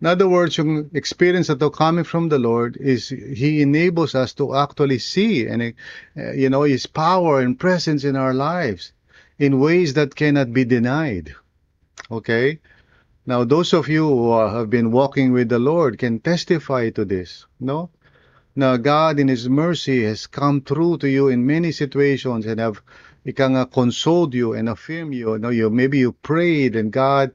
in 0.00 0.07
other 0.07 0.29
words, 0.29 0.59
yung 0.59 0.90
experience 0.92 1.46
that 1.46 1.72
coming 1.72 2.05
from 2.05 2.29
the 2.29 2.38
Lord 2.38 2.76
is 2.76 3.09
He 3.09 3.62
enables 3.62 4.14
us 4.14 4.35
to 4.35 4.55
actually 4.55 4.98
see 4.98 5.46
and 5.46 5.62
uh, 5.62 6.33
you 6.33 6.50
know 6.50 6.62
His 6.62 6.85
power 6.85 7.40
and 7.40 7.59
presence 7.59 8.05
in 8.05 8.14
our 8.14 8.35
lives 8.35 8.92
in 9.38 9.59
ways 9.59 9.94
that 9.94 10.14
cannot 10.14 10.52
be 10.52 10.64
denied. 10.64 11.35
Okay. 12.11 12.61
Now, 13.24 13.42
those 13.42 13.72
of 13.72 13.88
you 13.88 14.07
who 14.07 14.38
have 14.38 14.70
been 14.70 14.92
walking 14.92 15.33
with 15.33 15.48
the 15.48 15.59
Lord 15.59 15.98
can 15.98 16.20
testify 16.20 16.90
to 16.90 17.05
this. 17.05 17.44
No, 17.59 17.90
now 18.57 18.77
God 18.79 19.21
in 19.21 19.29
His 19.29 19.49
mercy 19.49 20.05
has 20.05 20.27
come 20.27 20.62
through 20.62 20.99
to 20.99 21.09
you 21.09 21.29
in 21.29 21.45
many 21.45 21.73
situations 21.73 22.47
and 22.47 22.59
have 22.59 22.81
ika 23.27 23.45
nga 23.45 23.66
consoled 23.66 24.35
you 24.35 24.55
and 24.55 24.69
affirmed 24.69 25.12
you. 25.14 25.38
No, 25.38 25.51
you 25.51 25.69
maybe 25.69 25.99
you 25.99 26.12
prayed 26.12 26.75
and 26.75 26.90
God 26.90 27.33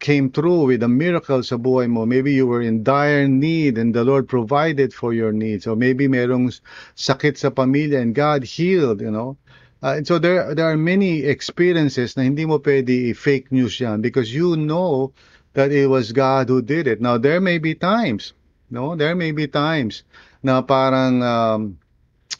came 0.00 0.30
through 0.30 0.66
with 0.66 0.82
a 0.82 0.88
miracle 0.88 1.42
sa 1.42 1.56
buhay 1.56 1.88
mo. 1.88 2.04
Maybe 2.04 2.32
you 2.34 2.46
were 2.46 2.60
in 2.60 2.82
dire 2.82 3.28
need 3.28 3.78
and 3.78 3.94
the 3.94 4.04
Lord 4.04 4.28
provided 4.28 4.92
for 4.92 5.14
your 5.14 5.32
needs. 5.32 5.66
Or 5.66 5.76
maybe 5.76 6.08
merong 6.08 6.52
sakit 6.96 7.38
sa 7.38 7.50
pamilya 7.50 8.02
and 8.02 8.14
God 8.14 8.42
healed, 8.44 9.00
you 9.00 9.10
know. 9.10 9.38
Uh, 9.84 10.00
and 10.00 10.06
so 10.06 10.18
there 10.18 10.54
there 10.54 10.66
are 10.66 10.80
many 10.80 11.22
experiences 11.22 12.16
na 12.16 12.24
hindi 12.24 12.48
mo 12.48 12.58
pwede 12.58 13.14
fake 13.14 13.52
news 13.52 13.78
yan 13.78 14.00
because 14.00 14.32
you 14.32 14.56
know 14.56 15.12
that 15.52 15.70
it 15.70 15.86
was 15.86 16.10
God 16.10 16.48
who 16.48 16.62
did 16.64 16.88
it. 16.88 17.04
Now 17.04 17.20
there 17.20 17.40
may 17.40 17.58
be 17.60 17.76
times, 17.76 18.32
no, 18.72 18.96
there 18.96 19.14
may 19.14 19.30
be 19.30 19.46
times 19.46 20.02
na 20.44 20.60
parang 20.60 21.24
um, 21.24 21.60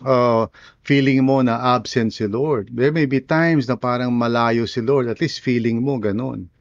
uh, 0.05 0.47
feeling 0.85 1.25
mo 1.25 1.41
na 1.41 1.57
absent 1.75 2.13
si 2.13 2.29
Lord. 2.29 2.69
There 2.71 2.93
may 2.93 3.09
be 3.09 3.25
times 3.25 3.65
na 3.67 3.81
parang 3.81 4.13
malayo 4.13 4.69
si 4.69 4.85
Lord, 4.85 5.09
at 5.09 5.25
least 5.25 5.41
feeling 5.41 5.81
mo 5.81 5.97
ganun. 5.97 6.53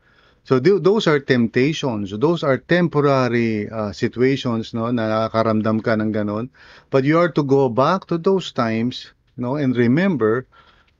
So 0.43 0.59
th- 0.59 0.83
those 0.83 1.07
are 1.07 1.23
temptations. 1.23 2.11
Those 2.11 2.43
are 2.43 2.59
temporary 2.59 3.67
uh, 3.71 3.95
situations 3.95 4.75
no 4.75 4.91
na 4.91 5.07
nakakaramdam 5.07 5.79
ka 5.83 5.95
ng 5.95 6.11
ganun. 6.11 6.51
But 6.91 7.07
you 7.07 7.19
are 7.19 7.31
to 7.31 7.43
go 7.43 7.71
back 7.71 8.07
to 8.11 8.19
those 8.19 8.51
times 8.51 9.11
no 9.39 9.55
and 9.55 9.75
remember 9.75 10.47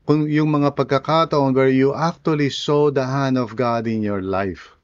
kung 0.04 0.28
yung 0.28 0.52
mga 0.52 0.76
pagkakataon 0.76 1.56
where 1.56 1.72
you 1.72 1.96
actually 1.96 2.52
saw 2.52 2.92
the 2.92 3.08
hand 3.08 3.40
of 3.40 3.56
God 3.56 3.88
in 3.88 4.04
your 4.04 4.24
life. 4.24 4.76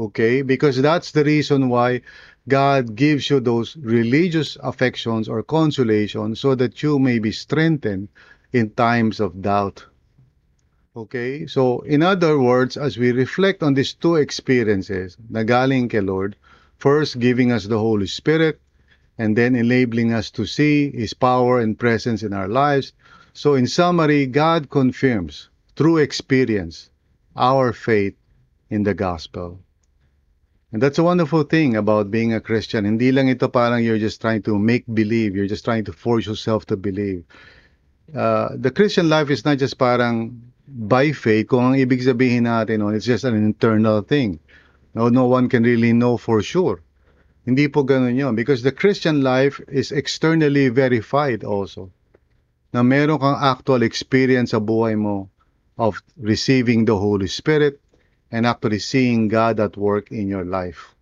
Okay? 0.00 0.40
Because 0.40 0.80
that's 0.80 1.12
the 1.12 1.24
reason 1.24 1.68
why 1.68 2.00
God 2.48 2.94
gives 2.96 3.28
you 3.28 3.40
those 3.40 3.76
religious 3.76 4.56
affections 4.62 5.28
or 5.28 5.42
consolation 5.42 6.34
so 6.34 6.54
that 6.54 6.82
you 6.82 6.98
may 6.98 7.18
be 7.18 7.32
strengthened 7.32 8.08
in 8.52 8.70
times 8.70 9.20
of 9.20 9.42
doubt. 9.42 9.84
Okay? 10.96 11.46
So, 11.46 11.80
in 11.80 12.02
other 12.02 12.38
words, 12.38 12.76
as 12.76 12.98
we 12.98 13.12
reflect 13.12 13.62
on 13.62 13.74
these 13.74 13.92
two 13.92 14.16
experiences, 14.16 15.16
na 15.28 15.44
galing 15.44 15.88
kay 15.88 16.00
Lord, 16.00 16.34
first 16.78 17.18
giving 17.18 17.52
us 17.52 17.66
the 17.66 17.78
Holy 17.78 18.06
Spirit, 18.06 18.60
and 19.18 19.36
then 19.36 19.54
enabling 19.54 20.12
us 20.12 20.30
to 20.32 20.46
see 20.46 20.90
His 20.90 21.14
power 21.14 21.60
and 21.60 21.78
presence 21.78 22.22
in 22.22 22.32
our 22.32 22.48
lives. 22.48 22.92
So, 23.34 23.54
in 23.54 23.66
summary, 23.66 24.26
God 24.26 24.70
confirms 24.70 25.50
through 25.76 25.98
experience 25.98 26.90
our 27.36 27.72
faith 27.72 28.16
in 28.70 28.82
the 28.82 28.94
gospel. 28.94 29.60
And 30.72 30.82
that's 30.82 30.98
a 30.98 31.02
wonderful 31.02 31.42
thing 31.42 31.74
about 31.74 32.10
being 32.10 32.32
a 32.32 32.40
Christian. 32.40 32.84
Hindi 32.84 33.10
lang 33.10 33.26
ito 33.26 33.50
parang 33.50 33.82
you're 33.82 33.98
just 33.98 34.20
trying 34.20 34.42
to 34.46 34.54
make 34.54 34.86
believe, 34.86 35.34
you're 35.34 35.50
just 35.50 35.64
trying 35.64 35.84
to 35.90 35.92
force 35.92 36.26
yourself 36.26 36.66
to 36.70 36.76
believe. 36.76 37.26
Uh, 38.14 38.54
the 38.54 38.70
Christian 38.70 39.08
life 39.08 39.30
is 39.30 39.44
not 39.44 39.58
just 39.58 39.78
parang 39.78 40.38
by 40.70 41.10
faith, 41.10 41.50
kung 41.50 41.74
ang 41.74 41.76
ibig 41.78 42.06
sabihin 42.06 42.46
natin, 42.46 42.78
no, 42.78 42.94
it's 42.94 43.06
just 43.06 43.26
an 43.26 43.34
internal 43.34 44.02
thing. 44.02 44.38
No, 44.94 45.10
no 45.10 45.26
one 45.26 45.50
can 45.50 45.66
really 45.66 45.92
know 45.92 46.16
for 46.16 46.42
sure. 46.42 46.82
Hindi 47.46 47.66
po 47.66 47.82
ganun 47.82 48.14
yun. 48.14 48.34
Because 48.38 48.62
the 48.62 48.70
Christian 48.70 49.22
life 49.22 49.58
is 49.66 49.90
externally 49.90 50.70
verified 50.70 51.42
also. 51.42 51.90
Na 52.70 52.86
meron 52.86 53.18
kang 53.18 53.38
actual 53.42 53.82
experience 53.82 54.54
sa 54.54 54.62
buhay 54.62 54.94
mo 54.94 55.26
of 55.74 55.98
receiving 56.14 56.86
the 56.86 56.94
Holy 56.94 57.26
Spirit 57.26 57.82
and 58.30 58.46
actually 58.46 58.78
seeing 58.78 59.28
God 59.28 59.60
at 59.60 59.76
work 59.76 60.10
in 60.10 60.28
your 60.28 60.44
life. 60.44 60.94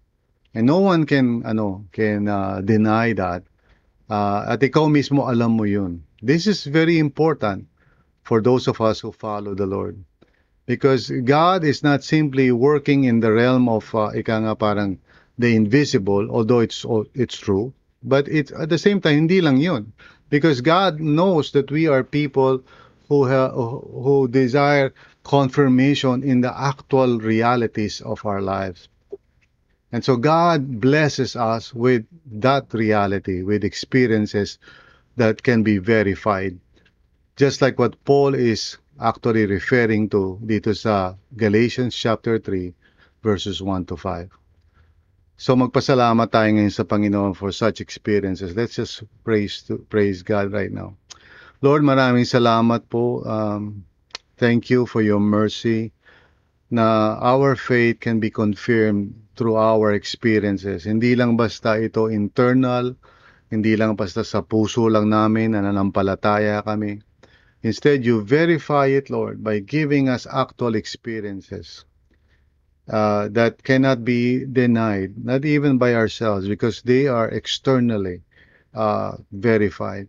And 0.55 0.67
no 0.67 0.81
one 0.81 1.05
can 1.05 1.45
ano 1.45 1.85
can 1.93 2.29
uh, 2.29 2.61
deny 2.65 3.13
that. 3.13 3.45
Uh, 4.09 4.57
at 4.57 4.61
ikaw 4.61 4.89
mismo 4.89 5.29
alam 5.29 5.61
mo 5.61 5.65
yun. 5.65 6.03
This 6.23 6.47
is 6.47 6.65
very 6.65 6.99
important 6.99 7.69
for 8.25 8.41
those 8.41 8.67
of 8.67 8.81
us 8.81 9.01
who 9.01 9.13
follow 9.13 9.55
the 9.55 9.67
Lord. 9.67 10.01
Because 10.67 11.09
God 11.25 11.65
is 11.65 11.83
not 11.83 12.05
simply 12.05 12.53
working 12.53 13.05
in 13.05 13.21
the 13.21 13.33
realm 13.33 13.69
of 13.69 13.89
uh, 13.95 14.13
ika 14.13 14.41
nga 14.45 14.57
parang 14.57 14.99
the 15.39 15.55
invisible, 15.55 16.29
although 16.31 16.61
it's 16.61 16.85
it's 17.15 17.37
true, 17.39 17.73
but 18.03 18.29
it's 18.29 18.53
at 18.53 18.69
the 18.69 18.81
same 18.81 19.01
time 19.01 19.29
hindi 19.29 19.41
lang 19.41 19.57
yun. 19.57 19.93
Because 20.29 20.61
God 20.61 21.01
knows 21.01 21.53
that 21.53 21.71
we 21.71 21.87
are 21.87 22.05
people 22.05 22.61
who 23.09 23.25
ha- 23.29 23.53
who 23.53 24.29
desire 24.29 24.93
confirmation 25.29 26.25
in 26.25 26.41
the 26.41 26.49
actual 26.49 27.21
realities 27.21 28.01
of 28.01 28.25
our 28.25 28.41
lives. 28.41 28.89
And 29.93 30.01
so 30.01 30.17
God 30.17 30.81
blesses 30.81 31.37
us 31.37 31.75
with 31.77 32.09
that 32.41 32.73
reality, 32.73 33.45
with 33.45 33.63
experiences 33.63 34.59
that 35.21 35.43
can 35.43 35.63
be 35.63 35.77
verified. 35.77 36.57
Just 37.37 37.61
like 37.61 37.79
what 37.79 38.03
Paul 38.09 38.35
is 38.35 38.81
actually 38.97 39.45
referring 39.45 40.09
to 40.17 40.41
dito 40.41 40.73
sa 40.73 41.15
Galatians 41.37 41.93
chapter 41.93 42.41
3 42.41 42.73
verses 43.21 43.61
1 43.61 43.85
to 43.93 43.97
5. 44.01 44.33
So 45.39 45.55
magpasalamat 45.55 46.33
tayo 46.33 46.51
ngayon 46.57 46.73
sa 46.73 46.89
Panginoon 46.89 47.37
for 47.37 47.53
such 47.53 47.85
experiences. 47.85 48.57
Let's 48.57 48.75
just 48.81 49.05
praise 49.23 49.61
to, 49.69 49.79
praise 49.93 50.25
God 50.25 50.51
right 50.51 50.73
now. 50.73 50.97
Lord, 51.61 51.85
maraming 51.85 52.27
salamat 52.27 52.91
po. 52.91 53.23
Um, 53.23 53.87
thank 54.39 54.71
you 54.71 54.87
for 54.87 55.03
your 55.03 55.21
mercy 55.21 55.93
na 56.71 57.19
our 57.21 57.57
faith 57.57 58.01
can 58.01 58.21
be 58.21 58.31
confirmed 58.31 59.15
through 59.37 59.57
our 59.59 59.93
experiences. 59.93 60.87
Hindi 60.87 61.19
lang 61.19 61.37
basta 61.37 61.77
ito 61.77 62.07
internal, 62.07 62.95
hindi 63.51 63.75
lang 63.75 63.99
basta 63.99 64.23
sa 64.23 64.41
puso 64.41 64.87
lang 64.87 65.11
namin 65.11 65.59
na 65.59 65.67
nanampalataya 65.67 66.63
kami. 66.63 67.03
Instead, 67.63 68.07
you 68.07 68.23
verify 68.23 68.87
it, 68.87 69.11
Lord, 69.11 69.43
by 69.43 69.59
giving 69.59 70.07
us 70.07 70.31
actual 70.31 70.79
experiences 70.79 71.83
uh, 72.87 73.27
that 73.35 73.63
cannot 73.67 74.07
be 74.07 74.47
denied, 74.47 75.19
not 75.19 75.43
even 75.45 75.75
by 75.75 75.95
ourselves, 75.99 76.47
because 76.47 76.83
they 76.87 77.11
are 77.11 77.27
externally 77.29 78.23
uh, 78.75 79.19
verified. 79.33 80.07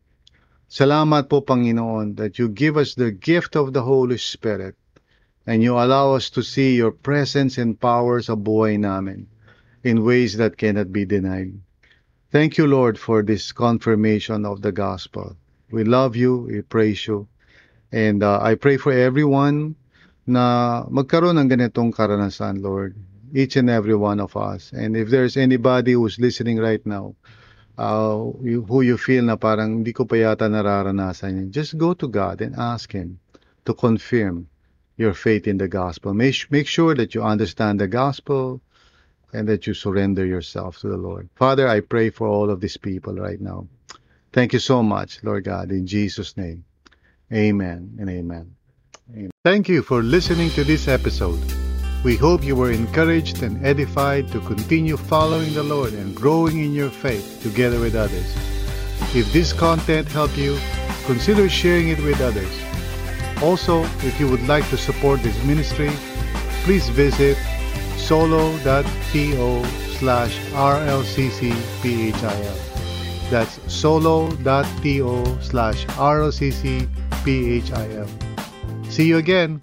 Salamat 0.70 1.26
po, 1.26 1.42
Panginoon, 1.42 2.14
that 2.22 2.38
you 2.38 2.46
give 2.46 2.78
us 2.78 2.94
the 2.94 3.10
gift 3.10 3.58
of 3.58 3.74
the 3.74 3.82
Holy 3.82 4.22
Spirit 4.22 4.78
and 5.50 5.66
you 5.66 5.74
allow 5.74 6.14
us 6.14 6.30
to 6.30 6.46
see 6.46 6.78
your 6.78 6.94
presence 6.94 7.58
and 7.58 7.74
power 7.82 8.22
sa 8.22 8.38
buhay 8.38 8.78
namin 8.78 9.26
in 9.82 10.06
ways 10.06 10.38
that 10.38 10.62
cannot 10.62 10.94
be 10.94 11.10
denied. 11.10 11.58
Thank 12.30 12.62
you, 12.62 12.70
Lord, 12.70 13.02
for 13.02 13.26
this 13.26 13.50
confirmation 13.50 14.46
of 14.46 14.62
the 14.62 14.70
gospel. 14.70 15.34
We 15.74 15.90
love 15.90 16.14
you, 16.14 16.46
we 16.46 16.62
praise 16.62 17.02
you, 17.10 17.26
and 17.90 18.22
uh, 18.22 18.38
I 18.38 18.54
pray 18.54 18.78
for 18.78 18.94
everyone 18.94 19.74
na 20.30 20.86
magkaroon 20.86 21.42
ng 21.42 21.50
ganitong 21.50 21.98
karanasan, 21.98 22.62
Lord. 22.62 22.94
Each 23.34 23.58
and 23.58 23.70
every 23.70 23.94
one 23.94 24.22
of 24.22 24.38
us. 24.38 24.74
And 24.74 24.98
if 24.98 25.10
there's 25.10 25.38
anybody 25.38 25.94
who's 25.94 26.18
listening 26.18 26.58
right 26.58 26.82
now, 26.86 27.14
uh, 27.80 28.20
who 28.68 28.82
you 28.82 28.98
feel 29.00 29.24
na 29.24 29.40
parang 29.40 29.80
hindi 29.80 29.96
ko 29.96 30.04
pa 30.04 30.20
yata 30.20 30.52
nararanasan 30.52 31.40
yun, 31.40 31.48
just 31.48 31.80
go 31.80 31.96
to 31.96 32.12
God 32.12 32.44
and 32.44 32.60
ask 32.60 32.92
Him 32.92 33.24
to 33.64 33.72
confirm 33.74 34.52
your 35.00 35.16
faith 35.16 35.48
in 35.48 35.56
the 35.56 35.72
gospel. 35.72 36.14
Make, 36.14 36.52
make 36.52 36.68
sure 36.68 36.94
that 36.96 37.16
you 37.16 37.24
understand 37.24 37.80
the 37.80 37.88
gospel 37.88 38.60
and 39.32 39.48
that 39.48 39.64
you 39.64 39.74
surrender 39.74 40.26
yourself 40.26 40.80
to 40.84 40.90
the 40.90 40.98
Lord. 40.98 41.30
Father, 41.40 41.72
I 41.72 41.80
pray 41.80 42.10
for 42.10 42.28
all 42.28 42.50
of 42.50 42.60
these 42.60 42.76
people 42.76 43.16
right 43.16 43.40
now. 43.40 43.68
Thank 44.34 44.52
you 44.52 44.60
so 44.60 44.84
much, 44.84 45.24
Lord 45.24 45.46
God, 45.46 45.72
in 45.72 45.88
Jesus' 45.88 46.36
name. 46.36 46.66
Amen 47.32 47.96
and 47.98 48.10
amen. 48.10 48.56
amen. 49.16 49.32
Thank 49.46 49.70
you 49.70 49.84
for 49.84 50.04
listening 50.04 50.50
to 50.52 50.66
this 50.66 50.88
episode. 50.90 51.40
We 52.02 52.16
hope 52.16 52.46
you 52.46 52.56
were 52.56 52.72
encouraged 52.72 53.44
and 53.44 53.66
edified 53.66 54.32
to 54.32 54.40
continue 54.40 54.96
following 54.96 55.54
the 55.54 55.64
Lord 55.64 55.92
and 55.94 56.16
growing 56.16 56.64
in 56.64 56.72
your 56.72 56.90
faith 56.90 57.42
together 57.44 57.78
with 57.78 57.94
others. 57.94 58.34
If 59.14 59.34
this 59.34 59.52
content 59.52 60.08
helped 60.08 60.38
you, 60.38 60.58
consider 61.06 61.50
sharing 61.50 61.90
it 61.90 62.00
with 62.00 62.22
others. 62.22 62.48
Also, 63.44 63.84
if 64.08 64.18
you 64.18 64.30
would 64.30 64.48
like 64.48 64.70
to 64.70 64.78
support 64.78 65.22
this 65.24 65.44
ministry, 65.44 65.90
please 66.64 66.88
visit 66.88 67.38
solo.to 67.98 69.66
slash 70.00 70.40
rlccphil. 70.52 72.10
That's 73.30 73.60
solo.to 73.72 75.38
slash 75.42 75.86
rlccphil. 75.86 76.88
See 78.90 79.06
you 79.06 79.18
again. 79.18 79.62